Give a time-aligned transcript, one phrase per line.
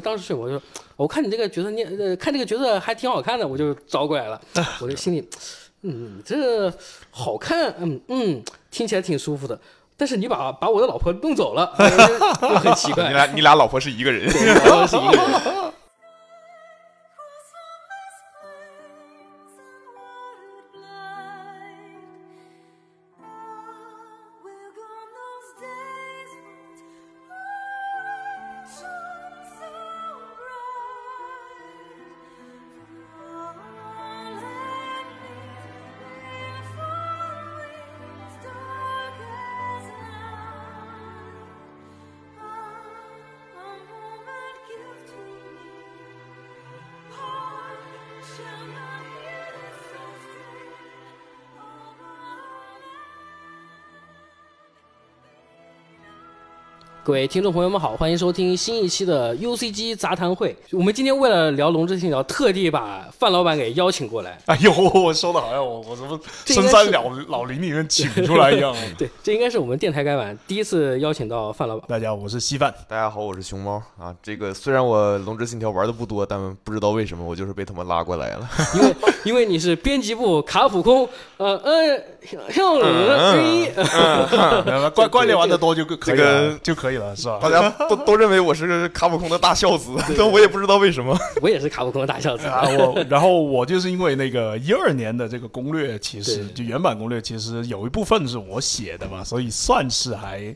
[0.00, 0.60] 当时我就
[0.96, 4.40] 我看你这个角色念呃看这个角色还挺好看的，我就招过来了。
[4.80, 5.28] 我就心里，
[5.82, 6.72] 嗯，这
[7.10, 9.58] 好看，嗯嗯，听起来挺舒服的。
[9.96, 11.74] 但是你把把我的老婆弄走了，
[12.40, 13.08] 就很奇怪。
[13.08, 14.26] 你俩你俩老婆是一个人。
[14.66, 15.72] 老婆是一个人。
[57.08, 60.54] 各位听众朋友们好，欢迎收听新一期的 UCG 杂谈会。
[60.72, 64.38] 我们今天为了聊《龙之信条》，特地把范老板给邀请过来。
[64.44, 68.76] 哎呦，我说的好像我我什么深山老老林里面请出来一样。
[68.98, 71.86] 对，这应该是我们电台改版第一次邀请到范老板。
[71.88, 72.74] 大家好，我是稀饭。
[72.86, 74.14] 大家好，我是熊猫啊。
[74.22, 78.46] 这个虽然我《龙之信条》玩的不多，但不知道为什么我就是被他们拉过来了。
[78.74, 78.94] 因为
[79.24, 82.04] 因为你是编辑部卡普空，呃呃，
[82.50, 82.78] 像
[83.32, 83.68] 之一。
[84.94, 87.14] 关关联玩的多就可以了，就可以了。
[87.16, 87.38] 是吧？
[87.40, 91.16] 大家都都认为我是卡普空的大孝子，但我也不知道为什么。
[91.40, 92.68] 我也是卡普空的大孝子啊！
[92.68, 100.54] 我然后我就是因为那个一二年的这个攻略，其实就原版攻略，其实有一部分是我写的嘛，所以算是还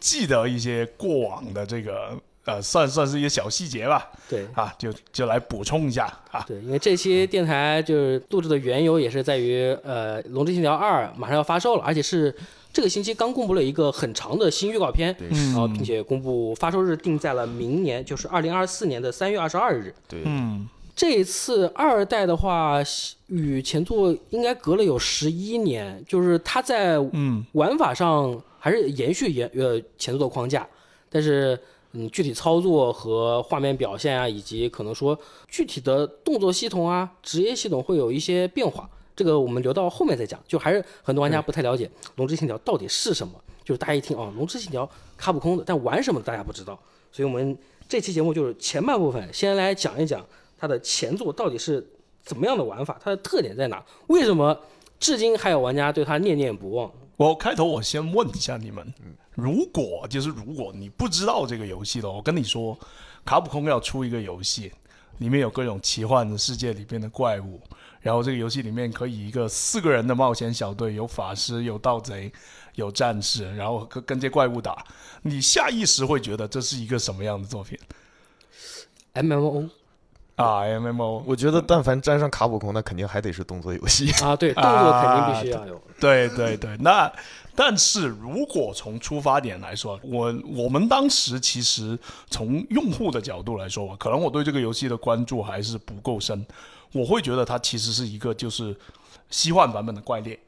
[0.00, 2.10] 记得一些过往的这个
[2.44, 4.10] 呃，算算是一个小细节吧。
[4.28, 6.44] 对啊，就就来补充一下啊。
[6.46, 12.34] 对，因为这期电台就是录制的缘由，也是在于呃，《龙之信条二》马上要发售了，而且是。
[12.74, 19.94] 这个星期刚公布了一个很长的新预告片，然后并且公布发售日定在了明年，就是二零二四年的三月二十二日。
[20.08, 22.82] 对，嗯，这一次二代的话，
[23.28, 26.98] 与前作应该隔了有十一年，就是它在
[27.52, 30.66] 玩法上还是延续延呃前作的框架，
[31.08, 31.56] 但是
[31.94, 35.18] 嗯具体操作和画面表现啊，以及可能说
[35.48, 38.88] 具体的动作系统啊、职业系统会有一些变化。
[39.16, 43.32] 这个我们留到后面再讲，就还是很多玩家不太了解《龙之信条》到底是什么。
[43.64, 44.84] 就是大家一听啊，《龙之信条》
[45.16, 46.78] 卡普空的，但玩什么大家不知道。
[47.10, 47.56] 所以我们
[47.88, 50.22] 这期节目就是前半部分，先来讲一讲
[50.58, 51.86] 它的前作到底是
[52.24, 54.58] 怎么样的玩法，它的特点在哪，为什么
[54.98, 56.90] 至今还有玩家对它念念不忘。
[57.16, 58.92] 我开头我先问一下你们，
[59.34, 62.78] 如果就是如果你不知道这个游戏的，我跟你说，
[63.24, 64.72] 卡普空要出一个游戏，
[65.18, 67.60] 里面有各种奇幻的世界里边的怪物。
[68.00, 72.30] 然后这个游戏里面可以一个四个人的冒险小队，有法师，有盗贼，
[72.74, 74.84] 有战士，然后跟跟这怪物打。
[75.22, 77.78] 你下意识会觉得这是一个什么样的作品
[79.14, 79.64] ？M M O
[80.36, 81.24] 啊，M M O。
[81.26, 84.36] 我觉得但凡沾上卡普空，那肯定还得是动作游戏啊。
[84.36, 85.80] 对，动作肯定必须要有。
[85.98, 87.10] 对对对，那
[87.56, 91.98] 但是如果从出发点来说，我我们当时其实
[92.28, 96.44] 从用户的角度来说吧，可能我对这个游戏的关注还是不够深。
[96.92, 98.76] 我会觉得它其实是一个就是
[99.30, 100.38] 西幻版本的怪猎，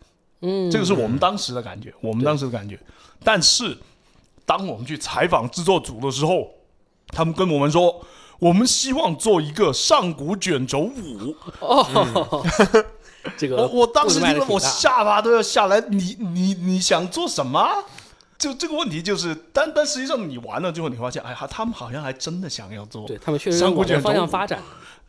[0.41, 2.78] 嗯，这个是我们当时的感觉，我们当时的感觉。
[3.25, 3.77] 但是
[4.45, 6.49] 当我们去采访制作组的时候，
[7.09, 8.05] 他们跟我们说，
[8.39, 11.34] 我们希望做一个上古卷轴五。
[11.61, 12.47] 哦，
[13.37, 15.81] 这个我我当时听了，我下巴都要下来。
[15.89, 17.67] 你你你想做什么？
[18.39, 24.63] 就这个问题就是，但但实际上你玩了之后，你发现，哎呀，他们好像还真的想要做，对他们确实往这方向发展。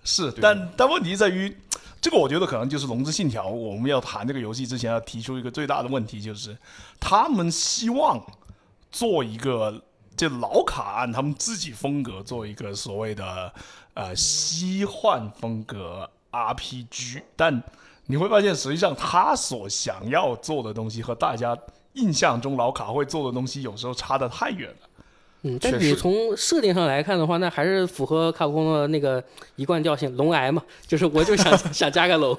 [0.05, 1.53] 是，但但问题在于，
[1.99, 3.47] 这个我觉得可能就是《龙之信条》。
[3.49, 6.57] 我们要谈这个游戏之前，要提出一个最大的问题，就是
[7.01, 8.17] 他们希望
[8.89, 9.81] 做一个
[10.15, 13.51] 就老卡按他们自己风格做一个所谓的
[13.93, 17.61] 呃西幻风格 RPG，但
[18.07, 21.57] 你会发现，实际上他所想要做的东西和大家
[21.93, 24.87] 印象中老卡会做的东西，有时候差的太远了。
[25.43, 29.23] 嗯，但你从设定上来看的话，那还是符合卡普空的那个
[29.55, 32.35] 一贯调性，龙癌嘛，就是我就想 想加个龙。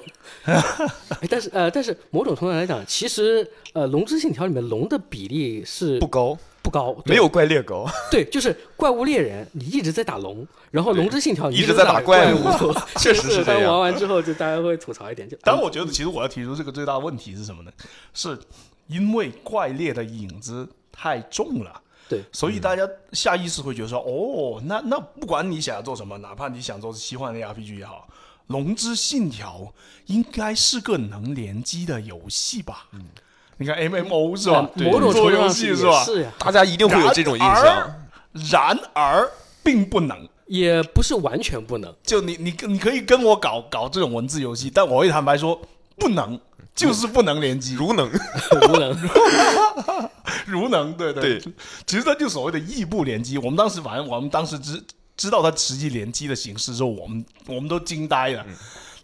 [1.29, 7.87] 但是呃，但是某种程度上来讲，其实呃，《龙之信条》里面龙的比例是不高，不高，没有怪猎狗。
[8.11, 12.39] 对，就是怪物猎人，你一直在打龙，然后《龙之信条你》一直在打怪物，
[12.97, 13.71] 确实是这样。
[13.71, 15.37] 玩完之后，就大家会吐槽一点，就。
[15.41, 17.71] 但我觉得，其实我要提出这个最大的问题是什么呢？
[18.13, 18.37] 是
[18.87, 21.81] 因为怪猎的影子太重了。
[22.09, 28.07] 对，所以大家下意识会觉得说，哦，那那不管你想要做什么，哪怕你想做西幻的 RPG 也好，
[28.47, 29.59] 《龙之信条》
[30.07, 32.87] 应该是个能联机的游戏吧？
[32.93, 33.05] 嗯，
[33.59, 34.69] 你看 MMO 是吧？
[34.75, 36.01] 某种做游戏是吧？
[36.03, 37.93] 是呀，大家一定会有这种印象。
[38.49, 39.29] 然而
[39.61, 41.93] 并不能，也不是完全不能。
[42.01, 45.61] 就你你你可以跟我搞搞这种文字游戏，但我会坦白说
[45.97, 46.39] 不能，
[46.73, 48.09] 就是不能联机，如能，
[48.61, 48.97] 如能。
[50.47, 51.39] 如能，对对。
[51.39, 51.53] 对
[51.85, 54.81] 其实它就所谓的异步联机，我们当时反正我们当时知
[55.17, 58.45] 知道它实际联机的形式之后，我们我们都惊呆了。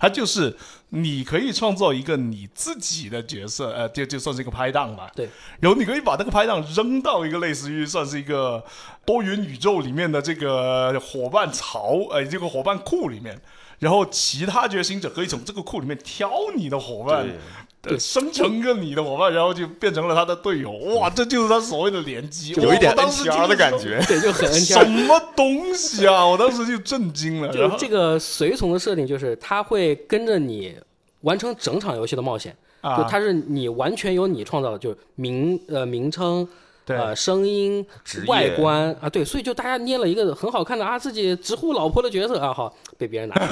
[0.06, 0.56] 它就是
[0.90, 5.12] 你可以创造一个你自己的角色，呃，就就算是一个拍档吧。
[5.16, 5.28] 对。
[5.60, 8.64] 然后你可以把那个拍档扔到一个类似于算是一个
[9.04, 13.42] 多元宇宙里面的这个伙伴槽，呃，这个伙伴库里面。
[13.80, 17.34] 然后其他觉醒者可以从这个库里面挑你的伙伴，呃
[18.00, 20.72] 生成一个你的伙伴，然后就变成了他的队友。
[20.72, 24.04] 哇，这就是他所谓的联机，有一点我当时 NTR 的感觉。
[24.08, 24.84] 对，就很 N 什 R。
[24.84, 26.26] 什么东西啊！
[26.26, 27.52] 我当时就震惊了。
[27.52, 30.76] 然后就这个随从的设定，就是他会跟着你
[31.22, 32.56] 完成整场游戏的冒险。
[32.82, 36.48] 啊就它是你完全由你创造的，就是名呃名称。
[36.88, 37.84] 对呃，声音
[38.28, 43.48] 外观啊，对，所以就大家捏了一个很好看的啊，自己直呼老婆的角色啊，好被别人拿去，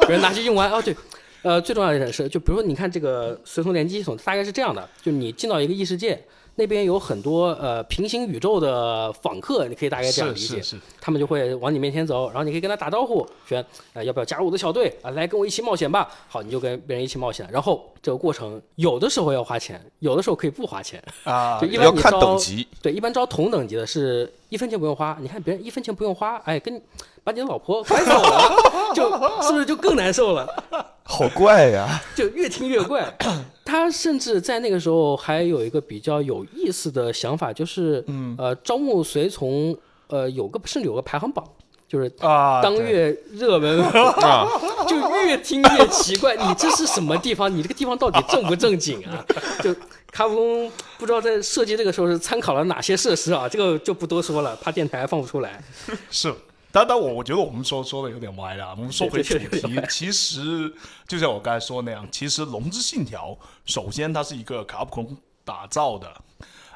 [0.08, 0.96] 别人拿去用完啊，对，
[1.42, 6.22] 呃，最重要的一点是，就比如说你看这个随从联机系统，大概是这样的，就你进到一个异世界，
[6.54, 10.62] 那边有很多呃平行宇宙的访客，你可以大概这样理解，
[11.00, 16.08] 他们就会往你面前走，然后你可以跟他打招呼，选呃要不要加入我的小队啊，来跟我一起冒险吧。
[16.28, 21.02] 好，你就跟别人一起冒险，然后这个过程有的时候要花钱，有的时候可以不花钱。
[21.24, 25.18] 啊 就，一要看般你招等级，对，一般招同等级的是一分钱不用花。
[25.20, 26.80] 你看别人一分钱不用花，哎，跟你
[27.24, 28.56] 把你的老婆 拐走了，
[28.94, 30.46] 就是不是就更难受了？
[31.04, 32.00] 好怪呀！
[32.14, 33.12] 就越听越怪。
[33.64, 39.76] 他甚至在那个时候还有一个比较有意思的想法，就是，嗯呃，招募随从，
[40.08, 41.44] 呃，有个甚至有个排行榜，
[41.88, 44.46] 就是啊，当月热门，啊，
[44.88, 44.96] 就
[45.26, 46.36] 越听越奇怪。
[46.36, 47.54] 你这是什么地方？
[47.54, 49.24] 你这个地方到底正不正经啊？
[49.62, 49.74] 就
[50.10, 53.48] 卡普空不知道在设计这个时候是参考了哪些设施啊？
[53.48, 55.62] 这个就不多说了，怕电台放不出来。
[56.10, 56.32] 是。
[56.72, 60.72] 但但我我觉得我们说说的有点歪了， 我们说回主题，其实
[61.06, 63.30] 就像我刚才说那样，其实《龙之信条》
[63.66, 66.24] 首先它是一个卡普空打造的，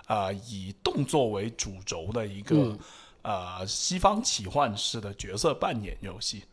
[0.07, 2.79] 啊、以动作为主轴的一个、嗯
[3.23, 6.45] 呃西方奇幻式的角色扮演游戏，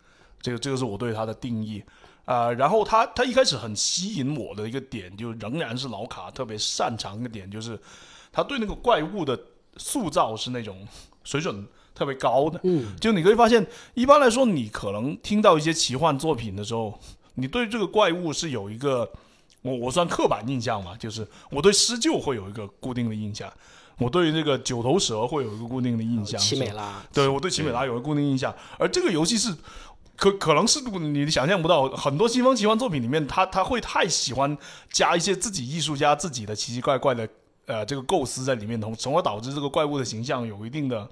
[0.42, 1.84] 这个这个是我对它的定义。
[2.25, 7.78] 啊、然后它它一开始很吸引我的一个点，就仍然是老卡特别擅长的点，就是
[8.31, 9.38] 他对那个怪物的
[9.75, 10.88] 塑造是那种
[11.25, 12.60] 水准特别高的。
[12.63, 17.00] 嗯，就你可以发现，一般来说，你可能听到一些奇幻作品的时候，
[17.36, 19.10] 你对这个怪物是有一个，
[19.62, 23.51] 我我算刻板印象嘛，就是我对狮鹫会有一个固定的印象，
[23.98, 29.56] 我对这个九头蛇会有一个固定的印象，奇美拉，对我对奇美拉有一个固定印象，而这个游戏是。
[30.16, 34.56] 可可能是你想象不到，很多西方奇幻作品里面，他他会太喜欢
[34.92, 37.28] 加一些自己艺术家自己的奇奇怪怪的
[37.66, 41.10] 呃这个构思在里面，从从而导致这个怪物的形象有一定的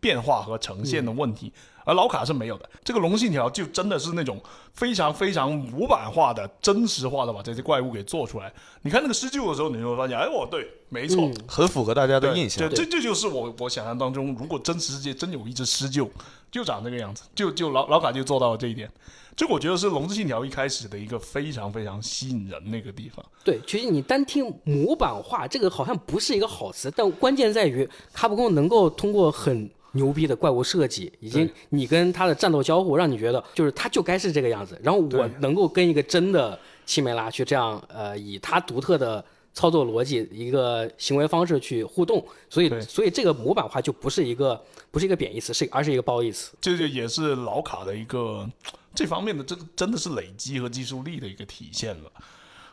[0.00, 1.52] 变化和呈现的问题。
[1.84, 4.42] 而老卡是没有的，这个龙信条就真的是那种
[4.74, 8.52] 非常非常模板化的、真实化的把这些怪物给做出来。
[8.82, 12.76] 你看那个施救的时候，你就会发现，哎，我对，没错，嗯很符合大家的印象对，。
[12.76, 16.10] 这这就是我我想象当中，如果真实世界真有一只狮鹫，
[16.50, 18.90] 就长这个样子，就就老老卡就做到了这一点。
[19.36, 23.24] 这我觉得是《龙之信条》一开始的一个非常非常吸引人那个地方。
[23.44, 34.78] 对，其实你单听模板化这个好像不是一个好词，但关键在于卡普空能够通过很牛逼的怪物设计，以及你跟他的战斗交互，让你觉得就是他就该是这个样子。
[34.82, 46.52] 然后我能够跟一个真的奇美拉去这样呃，以他独特的操作逻辑、一个行为方式去互动，所以所以这个模板化就不是一个不是一个贬义词，是而是一个褒义词。
[46.60, 48.48] 这就也是老卡的一个
[48.94, 52.12] 这方面的这个真的是累积和技术力的一个体现了。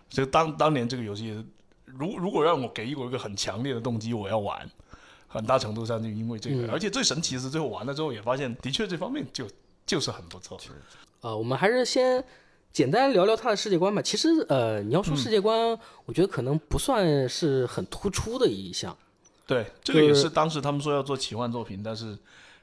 [0.10, 1.44] 这个当当年这个游戏，
[1.86, 4.70] 如如果让我给我一个很强烈的动机，我要玩，
[5.34, 6.68] 很大程度上就因为这个。
[6.68, 9.46] 嗯而且最神奇的是，最后玩了之后也发现，的确这方面就
[9.86, 10.58] 就是很不错。
[11.22, 12.24] 呃，我们还是先
[12.72, 14.02] 简单聊聊他的世界观吧。
[14.02, 18.96] 其实，呃，你要说世界观，我觉得可能不算是很突出的一项。
[19.46, 22.18] 对，这个也是当时他们说要做奇幻作品，但是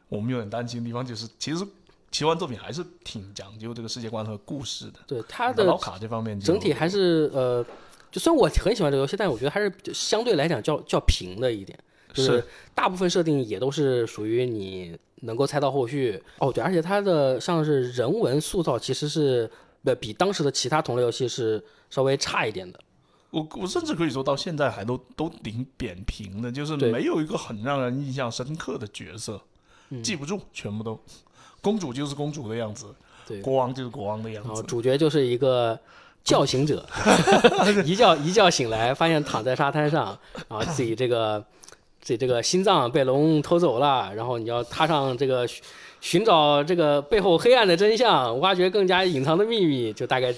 [0.09, 1.67] 我们有点担心的地方就是，其实
[2.11, 4.99] 奇幻作品还是挺讲究这个世界观和故事的。
[5.07, 7.65] 对它的老卡这方面整体还是呃，
[8.11, 11.79] 就虽然我很喜欢这个游戏，但我觉得还是相对来讲较较平的一点。
[12.13, 19.51] 就是大部分设定也都是属于你能够猜到后续哦，对，而且它的像是人文塑造其实是
[19.85, 22.81] 呃比当时的其他同类游戏是稍微差一点的。
[23.31, 29.41] 我我甚至可以说到现在还都都挺扁平的，就是没有一个很让人印象深刻的角色，
[29.91, 30.99] 嗯记不住，全部都
[31.61, 32.87] 公主就是公主的样子，
[33.29, 34.67] 对，国王就是国王的样然后子。
[34.67, 35.79] 主角就是一个
[36.25, 36.85] 叫醒者，
[37.87, 41.45] 一觉一觉醒来，发现躺在沙滩上，然后自己这个
[42.01, 45.47] 自己这个心脏被龙偷走了，然后你要踏上这个
[46.01, 50.35] 寻找这个背后黑暗的真相，挖掘更加隐藏的秘密，就大概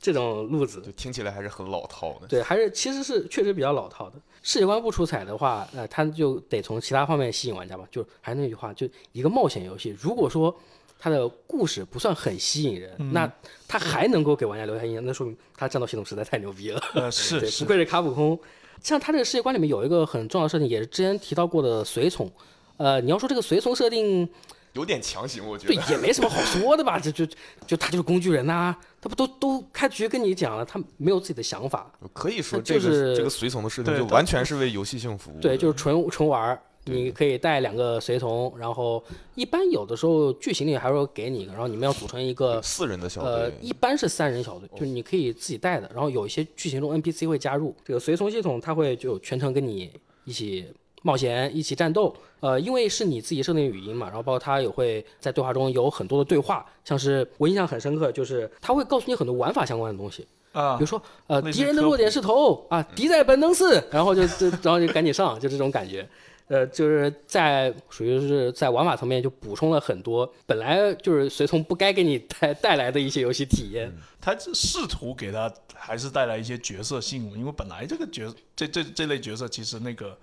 [0.00, 0.82] 这种路子。
[0.82, 2.26] 就听起来还是很老套的。
[2.26, 4.16] 对，还是其实是确实比较老套的。
[4.42, 7.84] 世界观不出彩的话，呃，他就得从其他方面吸引玩家吧。
[7.90, 10.54] 就还是那句话，就一个冒险游戏，如果说
[10.98, 13.30] 它的故事不算很吸引人，那
[13.66, 16.82] 它还能够给玩家留下印象，那说明它战斗系统实在太牛逼了。
[16.94, 18.38] 呃，是 对，是不愧是卡普空。
[18.82, 22.30] 像他这个世界观里面有一个很重要的设定，也是之前提到过的随从。
[22.76, 24.28] 呃，你要说这个随从设定，
[24.72, 26.98] 有点强行，我觉得对。，也没什么好说的吧？
[26.98, 27.24] 就就
[27.66, 35.40] 就他就是工具人呐、他不都都开局跟你讲了，他没有自己的想法，可以说这个、就是这个随从的设定就对完全是为游戏性服务。
[35.40, 39.02] 对，就是纯纯玩你可以带两个随从，然后
[39.34, 49.90] 一般有的时候剧情里还会给你一个，然后你们要组成一个四人的小呃，一般是三人小队，就是你可以自己带的，然后有一些剧情中 NPC 会加入这个随从系统，它会就全程跟你
[50.24, 50.66] 一起
[51.02, 52.14] 冒险、一起战斗。
[52.40, 66.06] 呃，因为是你自己设定语音嘛，然后包括它也会在对话中有很多的对话，像是我印象很深刻，就是它会告诉你很多玩法相关的东西，啊比如，说呃，敌人的弱点是头啊，敌在本能寺，然后就就然后就赶紧上，就这种感觉。
[66.48, 73.90] 呃，就是在属于是在玩法层面就补充了很多本来就是随从不该给你带带来的一些游戏体验。
[74.20, 80.16] 他这试图给他还是带来一些角色性，因为本来这个角这这这类角色其实那个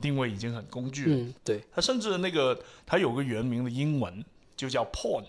[0.00, 1.16] 定位已经很工具了。
[1.16, 4.24] 嗯，对，他甚至那个他有个原名的英文
[4.56, 5.24] 就叫 pawn，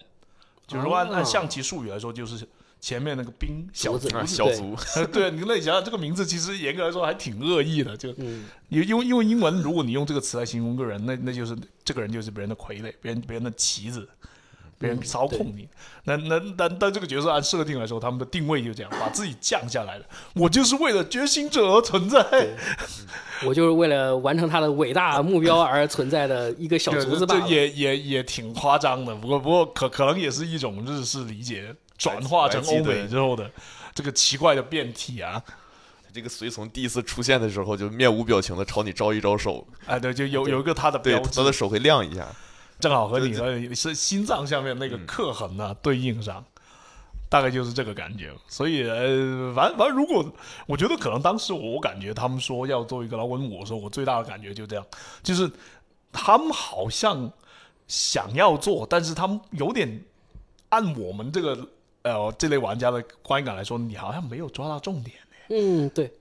[0.65, 2.45] 就是说按、哦按象棋术语来说，就是
[2.79, 4.27] 前面那个兵小竹子啊，卒。
[4.27, 4.75] 小卒，
[5.11, 14.07] 对， 你那你想想这个名字，其实严格来说还挺恶意的，就嗯，因因为因为英文，如果你用这个词来形容个人，那那就是这个人就是别人的傀儡，别人别人的棋子，
[14.79, 15.67] 别人操控你。
[16.05, 20.05] 那那但但这个角色按设定来说，他们的定位就这样，把自己降下来了。
[20.35, 22.25] 我就是为了觉醒者而存在。
[23.45, 27.39] 我就是为了完成他的伟大目标而存在的一个小这卒子吧。
[27.39, 33.49] 这也也也挺夸张的，不过不过可可能也是一种日式理解转化成欧美之后的
[33.93, 35.41] 这个奇怪的变体啊。
[36.13, 42.27] 这个随从第一次出现的时候，就面无表情的朝你招一招手，哎，对，就有有一个他的对，标志他的，手会亮一下。
[42.79, 46.43] 正好和你的是心脏下面那个刻痕呢、对应上，
[47.29, 48.31] 大概就是这个感觉。
[48.47, 50.25] 所以呃，反正反正如果
[50.65, 54.83] 我觉得可能当时我感觉他们说要做一个老的时候，我最大的感觉就这样，
[55.21, 55.51] 就是
[56.11, 57.31] 他们好像
[57.87, 60.03] 想要做，但是他们有点
[60.69, 61.67] 按我们这个
[62.03, 65.15] 呃这类玩家的观感来说，你好像没有抓到重点。
[65.49, 66.11] 嗯，对，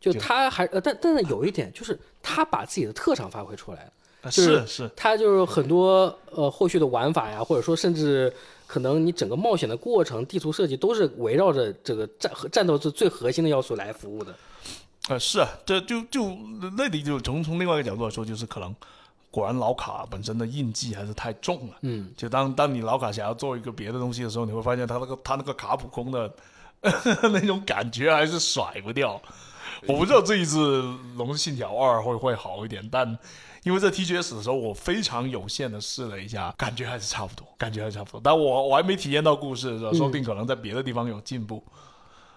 [0.00, 3.92] 就就他还呃，但但是有一点就是他把自己的特长发挥出来了。
[4.30, 8.30] 是是是，它就是很多呃后续的玩法呀，或者说甚至
[8.66, 14.34] 可能你整个冒险的过程、地图设计都是围绕着这个战和战斗是最核心的要素来服务的。
[15.08, 16.36] 呃，是啊，这就就
[16.76, 18.74] 那里就从从另外一个角度来说，就是可能
[19.30, 21.76] 果然老卡本身的印记还是太重了。
[21.82, 26.32] 嗯，就当当你老卡想要做一个别的东西的时候，你会发现他那个他那个卡普空的
[27.22, 29.20] 那种感觉还是甩不掉。
[29.86, 30.82] 我不知道这一次
[31.16, 33.16] 《龙之信条二》会会好一点，但
[33.62, 38.20] 因为在 TGS 的时候，我非常有限的试了一下，感觉还是差不多，感觉还是差不多。
[38.24, 41.62] 但我我还没体验到故事的时候，说不定可能在别的地方有进步。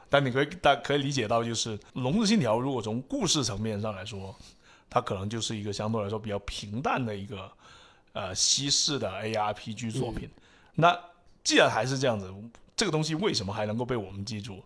[0.08, 4.36] 但你可以但可以理解到，就是《龙之信条》如果从故事层面上来说，
[4.92, 7.50] 它可能就是一个相对来说比较平淡的一个
[8.12, 10.30] 呃西式的 ARPG 作品。
[10.76, 10.96] 那
[11.44, 12.32] 既然还是这样子，
[12.76, 14.58] 这个东西为什么还能够被我们记住？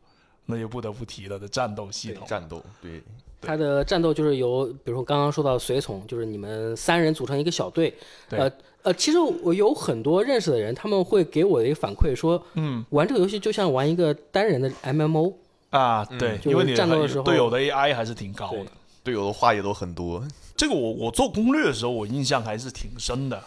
[0.48, 2.28] 那就不得不提了的战斗系统。
[2.28, 3.02] 战斗，对，
[3.42, 7.94] 它的战斗就是由，比如说刚刚说到随从，就是你们三人组成一个小队。
[8.30, 8.52] 对呃
[8.84, 15.34] 呃，其实我有很多认识的人，他们会给我的一个反馈说，嗯玩这个游戏就像玩一个单人的 MMO。
[15.72, 18.68] 啊，对，因为你战斗的时候队友的 AI 还是挺高的对。
[19.06, 20.22] 队友的话也都很多。
[20.58, 23.42] 这个我我做攻略的时候，我印象还是挺深的。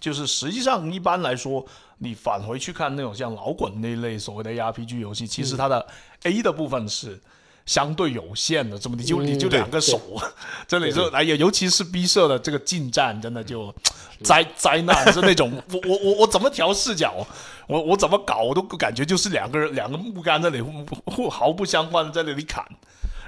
[0.00, 1.64] 就是实际上一般来说，
[1.98, 5.86] 你返回去看那种像老滚那一类所谓的 ARPG 游戏，其实它的
[6.24, 7.20] A 的部分是
[7.66, 10.00] 相对有限的，这么你就你就两个手，
[10.66, 13.72] 这里就哎呀，尤其是 B 社的这个近战，真的就
[14.24, 17.24] 灾灾难是那种， 我我我我怎么调视角，
[17.68, 22.64] 我我怎么搞，我都感觉就是两个人两个木杆在那里互互毫不相关的在那里砍。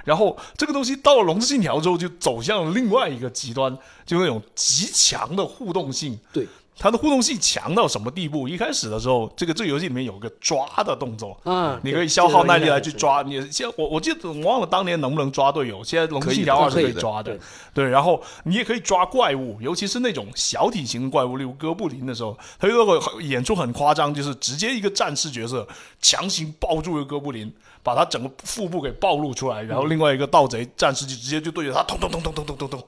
[0.05, 6.17] 然后这个东西到了《龙之信条》之后，就走向了另外一个极端，就那种极强的互动性。
[6.31, 6.47] 对，
[6.77, 8.47] 它的互动性强到什么地步？
[8.47, 13.23] 一开始的时候，这个这个游戏里面有个抓的动作，嗯，你可以消耗耐力来去抓。
[13.23, 17.37] 你现在我我记得我忘了当年能不能抓队友，现在《龙之信条二》是可以抓的
[17.73, 17.89] 对。
[17.89, 25.67] 然后你也可以抓怪物，尤其是那种小体型的怪物，例如哥布林的时候，他有个演出很夸张，就是直接一个战士角色
[26.01, 27.51] 强行抱住一个哥布林，
[27.85, 32.83] 把他整个腹部给暴露出来，然后另外一个盗贼战士就直接就对着他咚咚咚咚咚咚咚咚，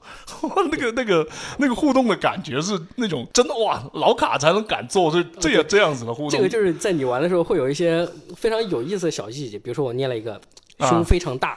[0.72, 1.24] 那个那个
[1.58, 6.30] 那个互动的感觉是那种真的哇，老卡才能敢做这这样这样子的互动。
[6.30, 8.04] 这个就是在你玩的时候会有一些
[8.36, 10.40] 非常有意思的小细节，比如说我捏了一个
[10.80, 11.56] 胸非常大。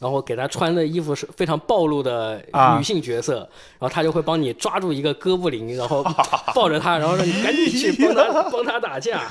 [0.00, 2.42] 然后给他穿的衣服是非常暴露的
[2.78, 3.40] 女性角色，
[3.78, 6.02] 然后他就会帮你抓住一个哥布林，然后
[6.54, 9.30] 抱着他，然后让你赶紧去帮他 帮他打架。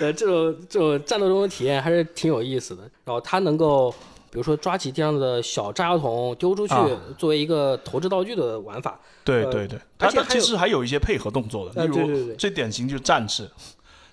[0.00, 2.82] 呃，这种这种战斗中的体验还是挺有意思的。
[3.04, 3.90] 然后他能够，
[4.30, 6.74] 比如说抓起地上的小炸药桶丢出去，
[7.16, 8.98] 作为一个投掷道具的玩法。
[9.24, 13.50] 对对对，他他其实还有一些配合动作的，例如最典型就是战士，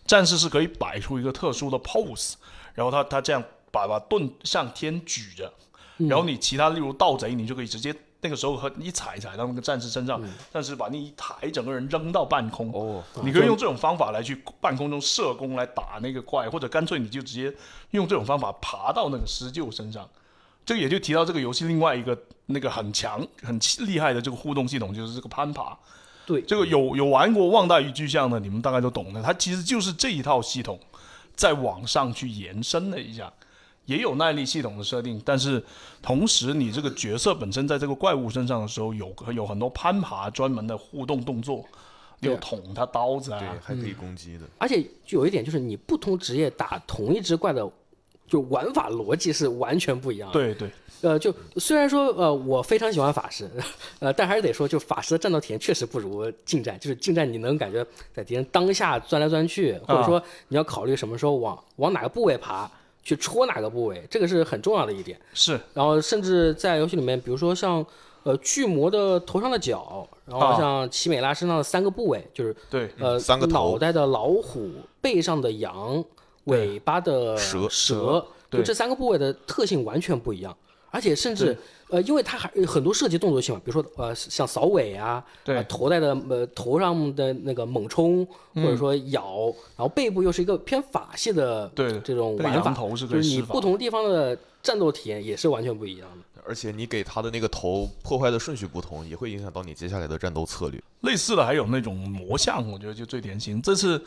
[0.06, 2.34] 战士是可以摆出一个特殊的 pose，
[2.74, 5.52] 然后他他这样把把盾向天举着。
[5.98, 10.20] 然后你其他例如盗贼，你就可以直接那个时候和一踩踩到那个战士身上，
[10.52, 12.72] 战士把你一抬，整个人扔到半空。
[12.74, 17.54] 哦，你可以用这种方法来去半空中射弓来打那个怪，或者干脆你就直接
[17.92, 20.10] 用这种方法爬到那个施救身上。
[20.66, 22.18] 这个也就提到这个游戏另外一个
[22.48, 25.78] 那个很强很厉害的这个互动系统，就是这个攀爬。
[26.26, 29.22] 对，这个有有玩过《望大鱼巨像》的，你们大概都懂的。
[29.22, 30.80] 它其实就是这一套系统
[31.36, 33.32] 在网上去延伸了一下。
[33.86, 35.64] 也有耐力系统的设定，但是
[36.02, 41.64] 同时你这个角色本身在这个怪物身上的时候，有有很多攀爬专门的互动动作，
[42.22, 44.46] 有捅它刀子啊，对，还可以攻击的。
[44.58, 47.70] 而且就有一点就是，你不同职业打同一只怪的，
[48.28, 50.34] 就玩法逻辑是完全不一样的。
[50.34, 50.70] 对对。
[51.02, 53.48] 呃，就虽然说呃我非常喜欢法师，
[54.00, 56.80] 呃，但还是得说，就法师的战斗体验确实不如近战。
[56.80, 62.72] 就是近战你能感觉在敌人当下钻来钻去，或者说你要考虑什么时候往往哪个部位爬。
[63.06, 65.18] 去戳哪个部位，这个是很重要的一点。
[65.34, 67.86] 是，然后甚至在游戏里面，比如说像，
[68.24, 76.04] 呃，巨魔的头上的角，然后像奇美拉身上的三个部位，就是对，呃，三个脑袋的老虎，背上的羊，
[76.46, 80.58] 尾巴的蛇，蛇，就这三个部位的特性完全不一样，
[80.96, 81.58] 而且甚至。
[81.88, 88.26] 呃，因为它还很多设计动作戏嘛，比如说呃，像扫尾啊，对，头戴的呃头上的那个猛冲，
[88.56, 89.46] 或者说咬，
[89.78, 96.42] 然后背部又是一个偏法系的对这种玩法，就是你不同地方的战斗体验也是完全不一样的。
[96.48, 100.80] 而且你给他的那个头破坏的顺序不同，也会影响到你接下来的战斗策略。
[101.02, 103.60] 类似的还有那种魔像，我觉得就最典型。
[103.62, 104.00] 这次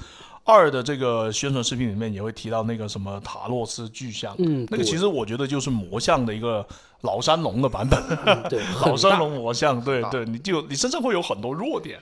[0.44, 6.64] 二的这个宣传视频里面也会提到那个什么塔洛斯巨像，嗯，那个其实我觉得就是魔像的一个
[7.00, 8.00] 老山龙的版本，
[8.48, 11.98] 对， 老山龙魔像，对对，你就你身上会有很多弱点，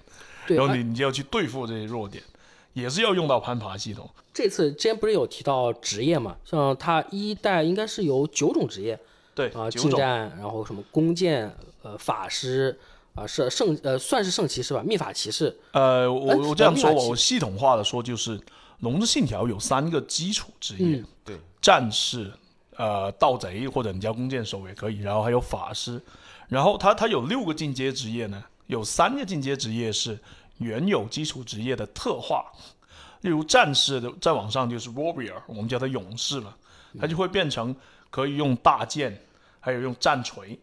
[0.46, 2.22] 然后你你就要去对付这些弱点，
[2.76, 4.08] 也是要用到攀爬系统。
[4.34, 6.36] 这次之前不是有提到职业嘛？
[6.44, 8.98] 像它一代应该是有九种职业。
[9.34, 11.50] 对啊，近战，然后什么弓箭，
[11.82, 12.78] 呃，法师，
[13.14, 15.54] 啊，是圣，呃，算是圣骑士吧，秘法骑士。
[15.72, 18.38] 呃，我我这样说，我系统化的说，就是
[18.80, 22.30] 《龙之信条》有三个基础职业，对，战士，
[22.76, 26.00] 呃，盗贼或者你叫弓箭手也可以，然后还有法师，
[26.48, 30.18] 然后它它有六个进阶职业呢，有三个进阶职业是
[30.58, 32.44] 原有基础职业的特化，
[33.20, 36.56] 例如战士的在网上就是 warrior，我们叫他勇士了，
[37.00, 37.74] 他就会变成
[38.10, 39.20] 可以用大剑。
[39.58, 40.56] 还有用战锤，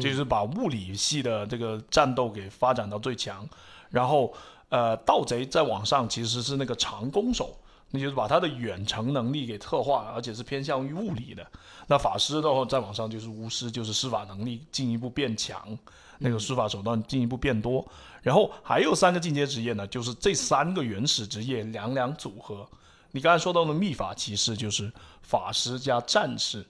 [0.00, 3.44] 就是把物理系的这个战斗给发展到最强。
[3.90, 4.32] 然后，
[4.68, 7.52] 呃，盗贼在往上其实是那个长弓手，
[7.90, 11.44] 那就是把他的远程能力给特化，而且是偏向于物理的。
[11.88, 15.76] 那法师的话，在往上就是巫师，就是施法能力进一步变强，
[16.18, 17.84] 那个施法手段进一步变多。
[18.24, 22.66] 然后还有三个进阶职业呢，就是这三个原始职业两两组合。
[23.12, 24.90] 你刚才说到的秘法骑士就是
[25.22, 26.64] 法师加战士。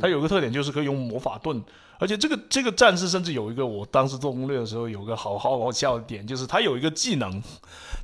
[0.00, 1.62] 它有个特点，就是可以用魔法盾，
[1.98, 7.42] 而且这个这个战士甚至有一个，我当时做攻略的时候有个好好好笑的点，就是他有一个技能，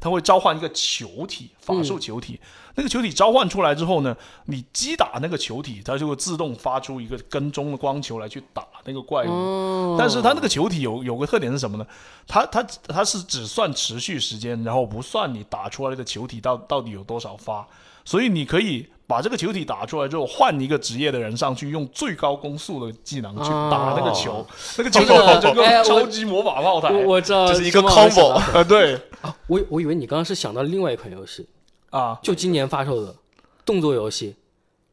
[0.00, 2.40] 他会召唤一个球体，法术球体。
[2.74, 9.96] 那个球体召唤出来之后呢，你击打那个球体，它就会自动发出一个跟踪的光球来去打那个怪物。
[9.98, 11.84] 但是它那个球体有有个特点是什么呢？
[12.28, 17.66] 它它它是只算持续时间，然后不算你打出来的球体到到底有多少发，
[18.08, 18.88] 所以你可以。
[19.08, 25.00] 把这个球体打出来之后，换一个职业的人上去，用最高攻速的技能去打那个球，那个球
[25.40, 31.48] 整个超级魔法炮台，我知道这是一个 combo 啊， 对啊，我我以为你刚刚是想到另外一款游戏
[31.88, 33.16] 啊，就今年发售的
[33.64, 34.36] 动作游戏，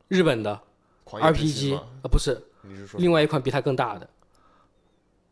[0.07, 0.57] 日本的
[1.11, 4.09] RPG 啊，不是，你是说另外一款比它更大的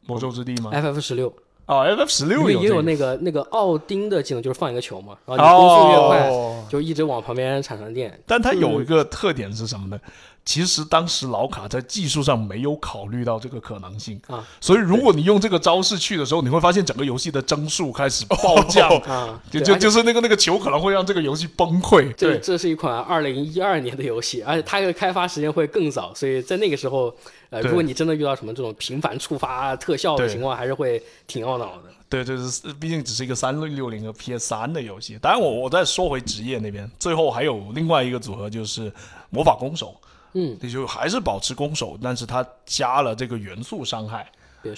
[0.06, 1.34] 魔兽之地吗？FF 十六。
[1.66, 8.20] 哦，F 十六也有那个那个奥丁的技能，就是放一个球嘛，然后你攻速越快，就一直往旁边产生电。
[8.28, 9.98] 但它有一个特点是什么呢？
[10.46, 14.20] 其实当时老卡在技术上没有考虑到这个可能性。
[14.28, 18.90] 啊，所以如果你用这个招式去的时候，你会发现整个游戏的帧数开始暴降。
[19.00, 22.14] 啊，就就就是那个那个球可能会让这个游戏崩溃。
[22.16, 22.40] 这对。
[22.40, 27.16] 这是一款二零一二年的游戏，而且它的开发时间会更早，所以在那个时候，
[27.50, 31.84] 呃，如果你真的遇到什么这种频繁触发特效的情况，还是会挺懊恼的。
[32.10, 35.18] 对，就是毕竟只是一个三六六零和 PS 三的游戏。
[35.20, 38.92] 当然我，我再说回职业那边，最后还有另外一个组合就是
[39.32, 39.96] 魔法攻手，
[40.34, 44.32] 嗯，也就还是保持攻守，但是它加了这个元素伤害。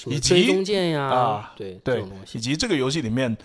[0.07, 3.37] 以及追踪剑呀，啊对对以，及这个游戏里面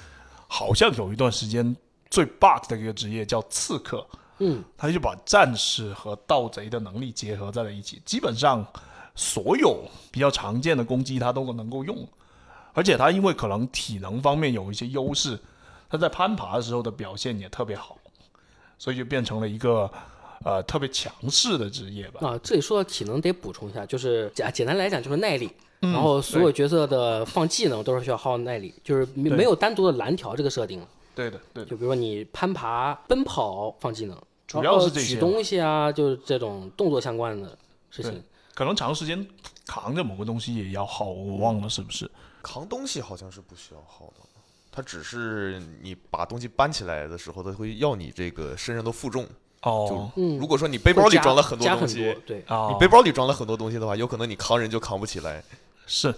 [0.48, 1.76] 好像有一段时间
[2.08, 4.06] 最 bug 的一个职业叫刺客，
[4.38, 8.66] 嗯，他就把战士和盗贼的能力结合在了一起，基本上
[9.14, 12.08] 所有比较常见的攻击他都能够用，
[12.72, 15.38] 而且他因为可能体能方面有一些优势，
[15.90, 17.98] 他在攀爬的时候的表现也特别好，
[18.78, 19.92] 所以就变成了一个
[20.44, 22.26] 呃特别强势的职业吧。
[22.26, 25.50] 啊，这里说到体能得补充一下，就是简简单来讲就是耐力，
[25.82, 30.88] 嗯然后所有角色的放技能都是需要耗耐力，就是没没有单独的蓝条这个设定了。
[31.14, 37.58] 对的，对的，就比如说你攀爬、奔跑放技能，主要是这些举东西啊，就是这种动作相关的
[37.90, 38.22] 事情。
[38.54, 39.26] 可能长时间
[39.66, 42.10] 扛着某个东西也要耗，我忘了是不是？
[42.42, 44.26] 扛东西好像是不需要耗的，
[44.72, 49.26] 它只是你把东西搬起来的时候，它会要你这个身上的负重。
[49.62, 52.42] 哦，嗯，如果说你背包里装了很多东西，对。
[52.46, 55.42] 啊，你背包里装了很多东西的话，有可能你扛人就扛不起来。
[55.86, 56.14] 是。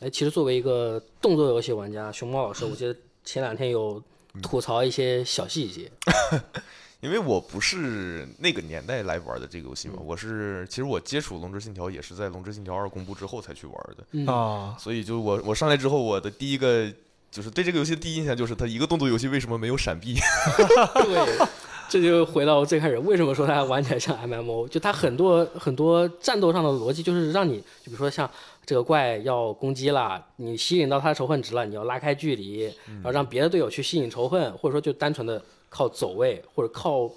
[0.00, 4.02] 哎，其实作为一个动作游戏玩家，熊猫老师，我记得前两天有
[4.42, 5.90] 吐槽一些小细节。
[7.00, 14.26] 因为我不是那个年代来玩的这个游戏嘛，我是其实我接触《龙之信条》也是在《龙之信条二》公布之后才去玩的，嗯。
[14.26, 16.90] 啊，所以就我我上来之后，我的第一个
[17.30, 20.14] 就是对这个游戏的第一印象就是它一个动作游戏为什么没有闪避？
[21.04, 21.46] 对，
[21.88, 24.66] 这就回到最开始，为什么说它玩起来像 MMO？
[24.68, 28.28] 就它很多很多战斗上的逻辑，就是让你，就比如说像
[28.64, 37.10] 这个怪要攻击了，你吸引到它的仇恨值了，你要拉开距离，然后让别的队友去吸引仇恨，或者说就单纯的靠走位或者靠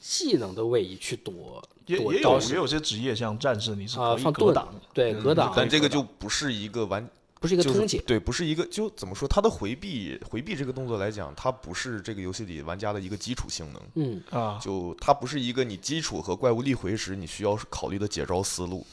[0.00, 7.06] 技能的位移去躲也也有也有些职业像战士，你是啊，放盾可以格挡，对格挡，但这个就不是一个完
[7.44, 8.02] 不是一个就是通解。
[8.06, 13.82] 对，不是一个就怎么说，它的回避回避这个动作来讲，它不是这个游戏里玩家的一个基础性能。
[13.96, 18.86] 嗯，啊，就它不是一个你基础和怪物立回时你需要考虑的解招思路。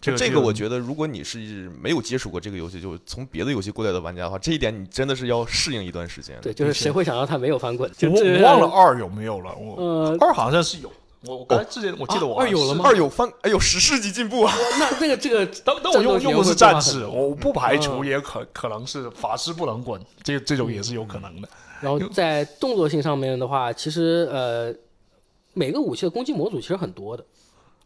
[0.00, 6.38] 这个这个我觉得，如果你是没有接触过这个游戏，就从别的游戏过来的玩家的话，这一点你真的是要适应一段时间。
[6.40, 7.92] 对，就是谁会想到他没有翻滚？
[7.98, 10.90] 就我忘了二有没有了，我呃，二好像是有，
[11.26, 14.54] 我我刚才之前我记得我啊二有了吗二有翻，哎呦，十世纪进步啊！
[14.78, 17.34] 那那个这个， 但但我用用的是战士，我。
[17.34, 21.48] 不排除嗯也可可能是法师不能滚，这这种也是有可能的。
[21.80, 24.74] 然后在动作性上面的话，其实呃，
[25.52, 27.24] 每个武器的攻击模组其实很多的，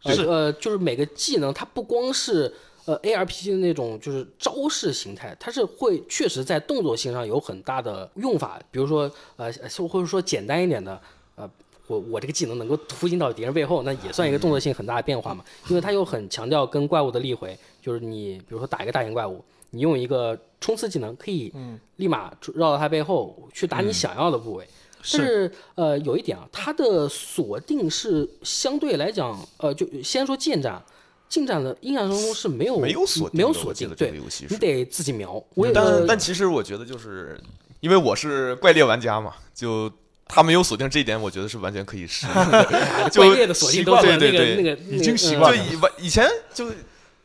[0.05, 2.53] 呃是呃，就是每个技能它不光是
[2.85, 9.53] 呃 ARPG 的那种就是招式形态，它是会确实在动作性上有很大的用法，比如说呃
[9.89, 11.01] 或者说简单一点的
[11.35, 11.51] 呃。
[11.87, 15.45] 我我这个技能能够突进到敌人背后，那也算一个动作性很大的变化嘛。
[15.69, 21.53] 因为它又很强调跟怪物的立回，就是你比如说打一个大型怪物，你用一个冲刺技能可以
[21.97, 24.67] 立马绕到它背后去打你想要的部位。
[25.13, 30.83] 但是呃，有一点啊，它的锁定是相对来讲，呃，就先说近战，
[31.29, 34.11] 近战的印象当中是没有没有锁定没有锁定，对。
[34.49, 35.45] 你得自己瞄。
[35.75, 37.39] 但呃但其实我觉得，就是
[37.81, 39.93] 因为我是怪猎玩家嘛，就
[40.27, 43.09] 他没有锁定这一点，我觉得是完全可以适应的。
[43.13, 45.65] 就怪猎的锁定都是那对对对个那个已经习惯了
[45.99, 46.71] 以以前就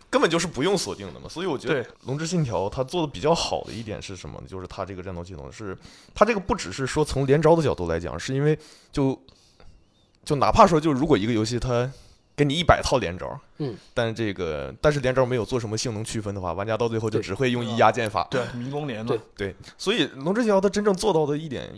[0.09, 4.43] 根本就是不用锁定的嘛，所以我觉得《龙之信条》它做的比较好的一点是什么呢？
[4.47, 5.77] 就是它这个战斗系统是，
[6.13, 8.57] 它这个不只是说从连招的角度来讲，是因为
[8.91, 9.19] 就
[10.25, 11.89] 就哪怕说就如果一个游戏它
[12.35, 18.27] 给你一百套连招，嗯，但这个但是连招没有做什么性能区分的话，玩家到最后就只会用一压剑法。
[18.31, 21.69] 对，迷宫连嘛，对，所以《龙之信条》它真正做到的一点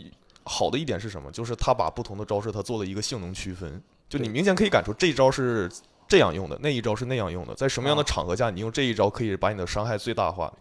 [0.44, 1.30] 好的一点是什么？
[1.30, 5.70] 就是他把不同的招式他做了一个性能区分，就你明显可以感出这一招是
[6.08, 8.04] 这样用的，那一招是那样用的，在什么样的啊。
[8.04, 10.52] 场合下你用这一招可以把你的伤害最大化，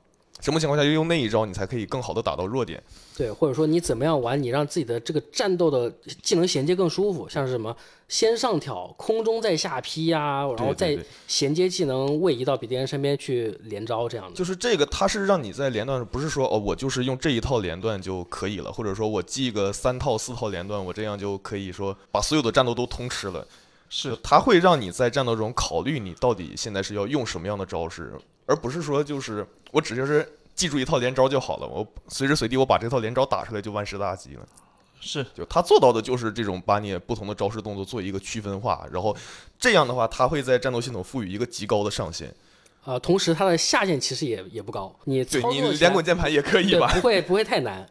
[0.41, 2.81] 什么情况下要用那一招你才可以更好的打到弱点。
[3.15, 5.89] 对，或者说你怎么样玩，你让自己的这个战斗的
[6.23, 7.75] 技能衔接更舒服，像是什么
[8.07, 14.35] 先上挑，空中再下劈呀、然后再衔接技能位移到敌人身边去连招这样的。
[14.35, 23.45] 就是这个，它是让你在连段，不是说哦，我就是用这一套连段就可以了，或者说我记个三套四套连段，我这样就可以说把所有的战斗都通吃了。
[23.93, 28.13] 是它会让你在战斗中考虑你到底现在是要用什么样的招式，
[28.51, 34.41] 而不是说就是我只就是记住一套连招就好了，我随时随地我把这套连招打出来就万事大吉了。
[34.99, 39.15] 是就他做到的就是这种把你不同的招式动作做一个区分化，然后
[39.57, 42.31] 这样的话，他会在战斗系统赋予一个极高的上限。
[42.83, 46.91] 呃，同时它的下限其实也也不高，你对你连滚键盘也可以吧？
[46.93, 47.87] 不会不会太难。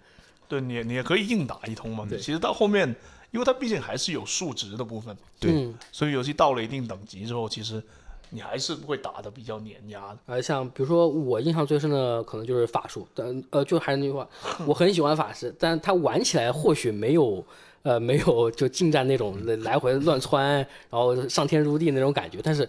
[0.47, 2.05] 对你你也可以硬打一通嘛。
[2.09, 2.95] 对其实到后面，
[3.31, 7.83] 因为它毕竟还是有数值的部分，对嗯，所以游戏到了一定等级之后，其实
[8.31, 10.19] 你还是会打的比较碾压的。
[10.27, 14.27] 呃，像比如说我印象最深的可能就是法术，但呃，就还是那句话，
[14.67, 17.45] 我很喜欢法师，但他玩起来或许没有
[17.83, 20.57] 呃没有就近战那种来回乱窜，
[20.89, 22.69] 然后上天入地那种感觉，但是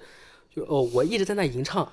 [0.55, 1.87] 就哦，我一直在那吟唱。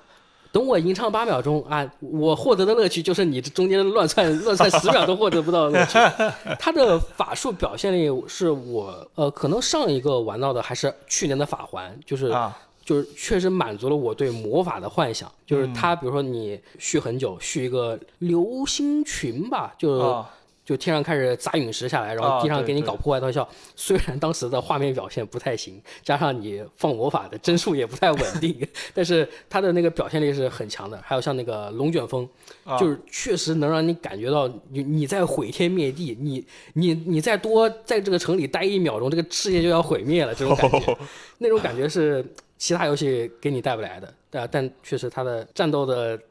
[0.51, 5.99] 等我吟唱八秒钟啊，我获得的乐趣就是你中间乱窜乱窜十秒都获得不到的乐趣。
[6.57, 12.57] 他的法术表现力是我呃，可能上一个玩到的还是去年的法环，就是啊，
[12.89, 15.31] 就是确实满足了我对魔法的幻想。
[15.45, 20.27] 就是嗯它，比如说你续很久，续一个流星群吧，就、啊，
[20.65, 23.47] 就天上开始砸陨石下来，然后地上给你搞破坏特效。
[23.75, 28.55] 虽然当时的画面表现不太行，加上你放魔法的帧数也不太稳定，
[28.93, 30.99] 但是它的那个表现力是很强的。
[31.03, 32.27] 还有像那个龙卷风，
[32.63, 40.97] 啊就是确实能让你感觉到你你在毁天灭地，你你你再多在这个城里待一秒钟，这个世界就要毁灭了，这种感觉，
[41.39, 42.23] 那种感觉是
[42.59, 44.13] 其他游戏给你带不来的。
[44.29, 46.21] 但但确实它的战斗的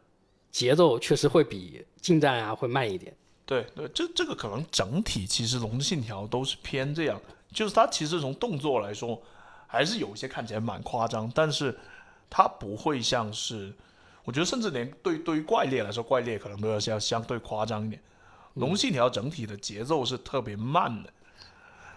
[0.52, 3.12] 节奏确实会比近战啊会慢一点。
[3.44, 9.20] 对对，这这个可能整体其实《龙之信条》都是偏这样，就是它其实从动作来说，
[9.66, 11.76] 还是有一些看起来蛮夸张，但是
[12.28, 13.72] 它不会像是，
[14.24, 18.00] 我觉得甚至连对对于怪猎来说，怪猎可能都要相相对夸张一点。
[18.60, 21.10] 《龙之信条》整体的节奏是特别慢的，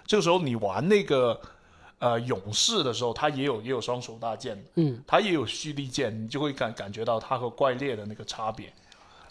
[0.05, 1.39] 这个时候你玩那个
[2.01, 8.73] 呃勇士的时候，他也有也有双手大剑，嗯，他也有蓄力剑，你就会感感觉到他和怪猎的那个差别。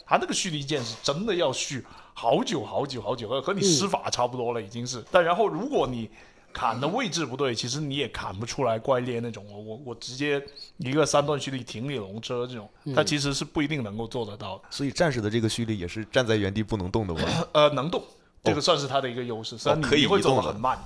[0.06, 5.04] 他那个蓄力剑是真的要蓄好久好久好久，和和你施法差不多了已经是。
[5.10, 6.10] 但然后如果你
[6.52, 9.46] 砍的位置不对，其实你也砍不出来怪猎那种。
[9.48, 10.42] 我我我直接
[10.78, 14.64] 一个三段蓄力停你龙车这种，他其实是不一定能够做得到的。
[14.70, 17.20] 所以战士的这个蓄力也是站在原地不能动的吗？
[17.52, 18.02] 呃，能动，
[18.42, 19.56] 这个算是他的一个优势。
[19.56, 20.76] 虽然你可以你会走得很慢，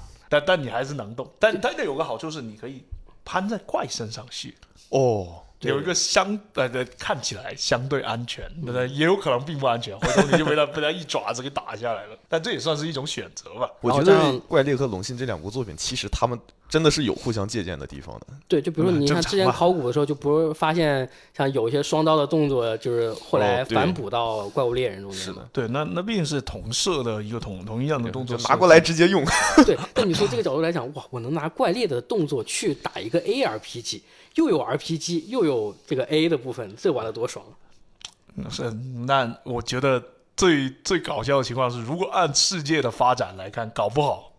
[0.40, 1.30] 但你还是能动。
[1.38, 2.82] 但但有个好处是，你可以
[3.24, 4.56] 攀在怪身上去。
[4.90, 8.88] 哦，有一个相呃的看起来相对安全，对不对？
[8.88, 12.16] 也有可能并不安全，回头你就被他被他一爪子给打下来了。
[12.28, 13.70] 但这也算是一种选择吧。
[13.80, 16.38] 我觉得怪猎》和《龙信》这两部作品，其实他们
[16.68, 18.26] 真的是有互相借鉴的地方的。
[18.46, 25.24] 对，就比如说嗯你看之前考古的时候，就不是发现像有一些双刀的动作，就是后来反哺到怪物猎人中间嘛。
[25.24, 29.24] 是的，对，那那毕竟是同社的一个同同一样的动作，就拿过来直接用。
[29.64, 34.00] 对，但你说这个角度来讲，哇，我能拿怪猎的动作去打一个 ARPG，
[34.34, 37.44] 又有 RPG 又有这个 A 的部分，这玩的多爽！
[38.36, 38.70] 嗯是。
[39.06, 40.02] 那我觉得
[40.36, 44.30] 最最搞笑的情况是，如果按世界的发展来看，搞不好。